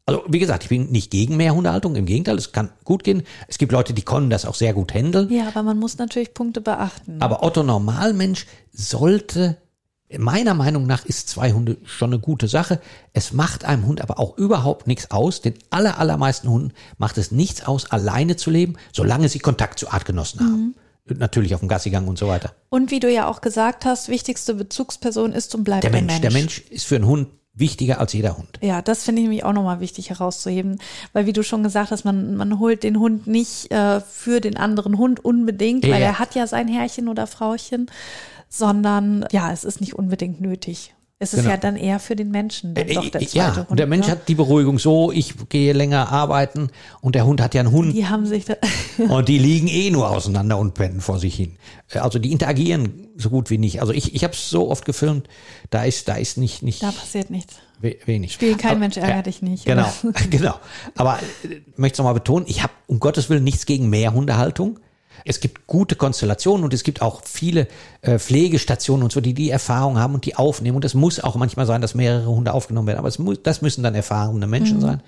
[0.09, 3.25] Also wie gesagt, ich bin nicht gegen mehr Hundehaltung, im Gegenteil, es kann gut gehen.
[3.47, 5.31] Es gibt Leute, die können das auch sehr gut handeln.
[5.31, 7.21] Ja, aber man muss natürlich Punkte beachten.
[7.21, 9.59] Aber Otto Normalmensch sollte,
[10.17, 12.81] meiner Meinung nach, ist zwei Hunde schon eine gute Sache.
[13.13, 15.43] Es macht einem Hund aber auch überhaupt nichts aus.
[15.43, 19.91] Den aller, allermeisten Hunden macht es nichts aus, alleine zu leben, solange sie Kontakt zu
[19.91, 20.75] Artgenossen haben.
[21.17, 22.53] Natürlich auf dem Gassigang und so weiter.
[22.69, 26.13] Und wie du ja auch gesagt hast, wichtigste Bezugsperson ist und bleibt Der der Mensch,
[26.13, 26.23] Mensch.
[26.23, 28.59] der Mensch ist für einen Hund wichtiger als jeder Hund.
[28.63, 30.79] Ja, das finde ich nämlich auch nochmal wichtig herauszuheben,
[31.13, 34.57] weil wie du schon gesagt hast, man, man holt den Hund nicht äh, für den
[34.57, 36.07] anderen Hund unbedingt, weil Ja.
[36.09, 37.91] er hat ja sein Herrchen oder Frauchen,
[38.49, 40.95] sondern ja, es ist nicht unbedingt nötig.
[41.21, 41.51] Es ist Genau.
[41.51, 43.71] ja dann eher für den Menschen dann doch der Äh, zweite ja, Hund.
[43.71, 44.13] und der Mensch ne?
[44.13, 47.93] hat die Beruhigung so, ich gehe länger arbeiten und der Hund hat ja einen Hund
[47.93, 48.55] Die haben sich da,
[49.09, 51.57] und die liegen eh nur auseinander und pennen vor sich hin.
[51.93, 53.81] Äh, Also die interagieren so gut wie nicht.
[53.81, 55.27] Also ich, ich habe es so oft gefilmt,
[55.71, 57.57] da ist, da ist nicht, nicht da passiert nichts.
[57.81, 58.33] we- wenig.
[58.35, 59.65] Spiel kein Aber- Mensch ärger ja, dich nicht.
[59.65, 59.91] Genau,
[60.31, 60.55] genau.
[60.97, 64.13] Aber äh, ich möchte es nochmal betonen, ich habe um Gottes Willen nichts gegen mehr
[64.15, 64.79] Hundehaltung.
[65.25, 67.69] Es gibt gute Konstellationen und es gibt auch viele
[68.03, 70.77] äh, Pflegestationen und so, die die Erfahrung haben und die aufnehmen.
[70.77, 72.99] Und es muss auch manchmal sein, dass mehrere Hunde aufgenommen werden.
[72.99, 74.83] Aber es muss, das müssen dann erfahrene Menschen Mhm.
[74.83, 75.03] sein.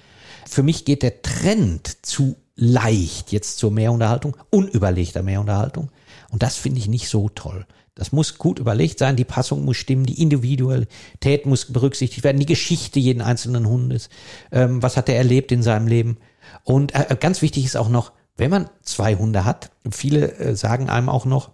[0.49, 5.90] Für mich geht der Trend zu leicht jetzt zur Mehrunterhaltung, unüberlegter Mehrunterhaltung.
[6.31, 7.66] Und das finde ich nicht so toll.
[7.94, 12.46] Das muss gut überlegt sein, die Passung muss stimmen, die Individualität muss berücksichtigt werden, die
[12.46, 14.09] Geschichte jeden einzelnen Hundes.
[14.53, 16.18] Ähm, was hat er erlebt in seinem Leben?
[16.64, 20.88] Und äh, ganz wichtig ist auch noch, wenn man zwei Hunde hat, viele äh, sagen
[20.88, 21.50] einem auch noch,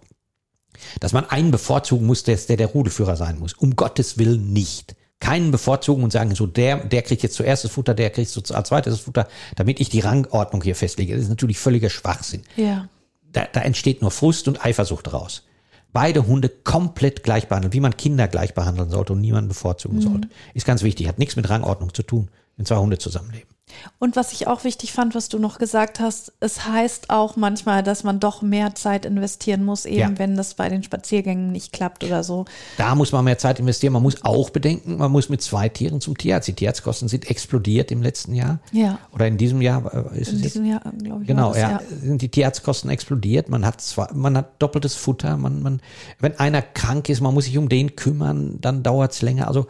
[0.99, 3.53] dass man einen bevorzugen muss, der, der Rudelführer sein muss.
[3.53, 4.95] Um Gottes Willen nicht.
[5.19, 8.41] Keinen bevorzugen und sagen, so der, der kriegt jetzt zuerst das Futter, der kriegt so
[8.53, 11.13] als zweites das Futter, damit ich die Rangordnung hier festlege.
[11.13, 12.43] Das ist natürlich völliger Schwachsinn.
[12.55, 12.87] Ja.
[13.33, 15.43] Da, da entsteht nur Frust und Eifersucht raus.
[15.91, 20.29] Beide Hunde komplett gleich behandeln, wie man Kinder gleich behandeln sollte und niemanden bevorzugen sollte.
[20.53, 23.49] Ist ganz wichtig, hat nichts mit Rangordnung zu tun, wenn zwei Hunde zusammenleben.
[23.99, 27.83] Und was ich auch wichtig fand, was du noch gesagt hast, es heißt auch manchmal,
[27.83, 30.19] dass man doch mehr Zeit investieren muss, eben Ja.
[30.19, 32.45] wenn das bei den Spaziergängen nicht klappt oder so.
[32.77, 33.93] Da muss man mehr Zeit investieren.
[33.93, 36.47] Man muss auch bedenken, man muss mit zwei Tieren zum Tierarzt.
[36.47, 38.59] Die Tierarztkosten sind explodiert im letzten Jahr.
[38.71, 38.99] Ja.
[39.13, 41.27] Oder in diesem Jahr äh, ist In es jetzt diesem Jahr, glaube ich.
[41.27, 43.49] Genau, das, ja, sind die Tierarztkosten explodiert.
[43.49, 45.37] Man hat zwar, man hat doppeltes Futter.
[45.37, 45.81] Man, man,
[46.19, 49.47] wenn einer krank ist, man muss sich um den kümmern, dann dauert's länger.
[49.47, 49.67] Also,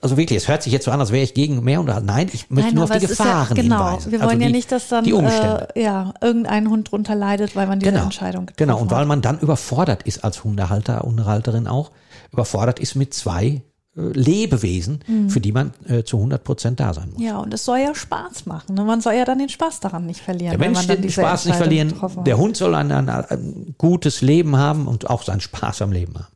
[0.00, 2.28] also wirklich, es hört sich jetzt so an, als wäre ich gegen mehr und nein,
[2.32, 3.86] ich möchte Nein, nur auf die Gefahren ja, genau.
[3.88, 4.12] hinweisen.
[4.12, 5.04] Wir Also wollen ja die- nicht, dass dann.
[5.04, 8.78] Äh, ja, irgendein Hund drunter leidet, weil man diese genau, Entscheidung getroffen genau.
[8.78, 11.90] Und weil man dann überfordert ist als Hundehalter, Hundehalterin auch,
[12.32, 13.62] überfordert ist mit zwei
[13.96, 15.28] äh, Lebewesen, Mhm.
[15.30, 17.20] für die man äh, zu 100 Prozent da sein muss.
[17.22, 18.76] Ja, und es soll ja Spaß machen.
[18.76, 18.84] Ne?
[18.84, 20.52] Man soll ja dann den Spaß daran nicht verlieren.
[20.52, 21.94] Der wenn Mensch man dann den Spaß nicht verlieren.
[22.24, 22.38] Der.
[22.38, 26.26] Hund soll ein, ein, ein gutes Leben haben und auch seinen Spaß am Leben haben.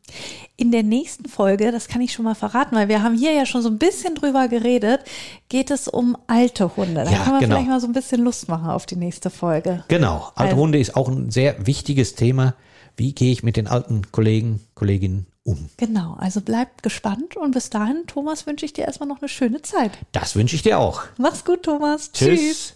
[0.56, 3.46] In der nächsten Folge, das kann ich schon mal verraten, weil wir haben hier ja
[3.46, 5.00] schon so ein bisschen drüber geredet,
[5.48, 7.04] geht es um alte Hunde.
[7.04, 7.54] Da Ja, kann man genau.
[7.56, 9.82] vielleicht mal so ein bisschen Lust machen auf die nächste Folge.
[9.88, 12.54] Genau, alte Also- Hunde ist auch ein sehr wichtiges Thema.
[12.96, 15.70] Wie gehe ich mit den alten Kollegen, Kolleginnen um?
[15.78, 19.62] Genau, also bleibt gespannt und bis dahin, Thomas, wünsche ich dir erstmal noch eine schöne
[19.62, 19.92] Zeit.
[20.12, 21.02] Das wünsche ich dir auch.
[21.16, 22.12] Mach's gut, Thomas.
[22.12, 22.74] Tschüss.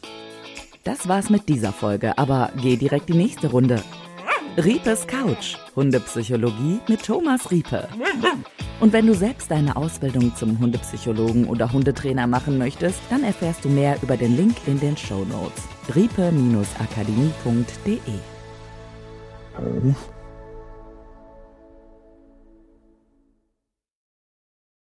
[0.84, 3.82] Das war's mit dieser Folge, aber geh direkt die nächste Runde.
[4.56, 7.86] Riepes Couch, Hundepsychologie mit Thomas Riepe.
[8.80, 13.68] Und wenn du selbst deine Ausbildung zum Hundepsychologen oder Hundetrainer machen möchtest, dann erfährst du
[13.68, 15.62] mehr über den Link in den Show Notes.
[15.94, 18.00] riepe-akademie.de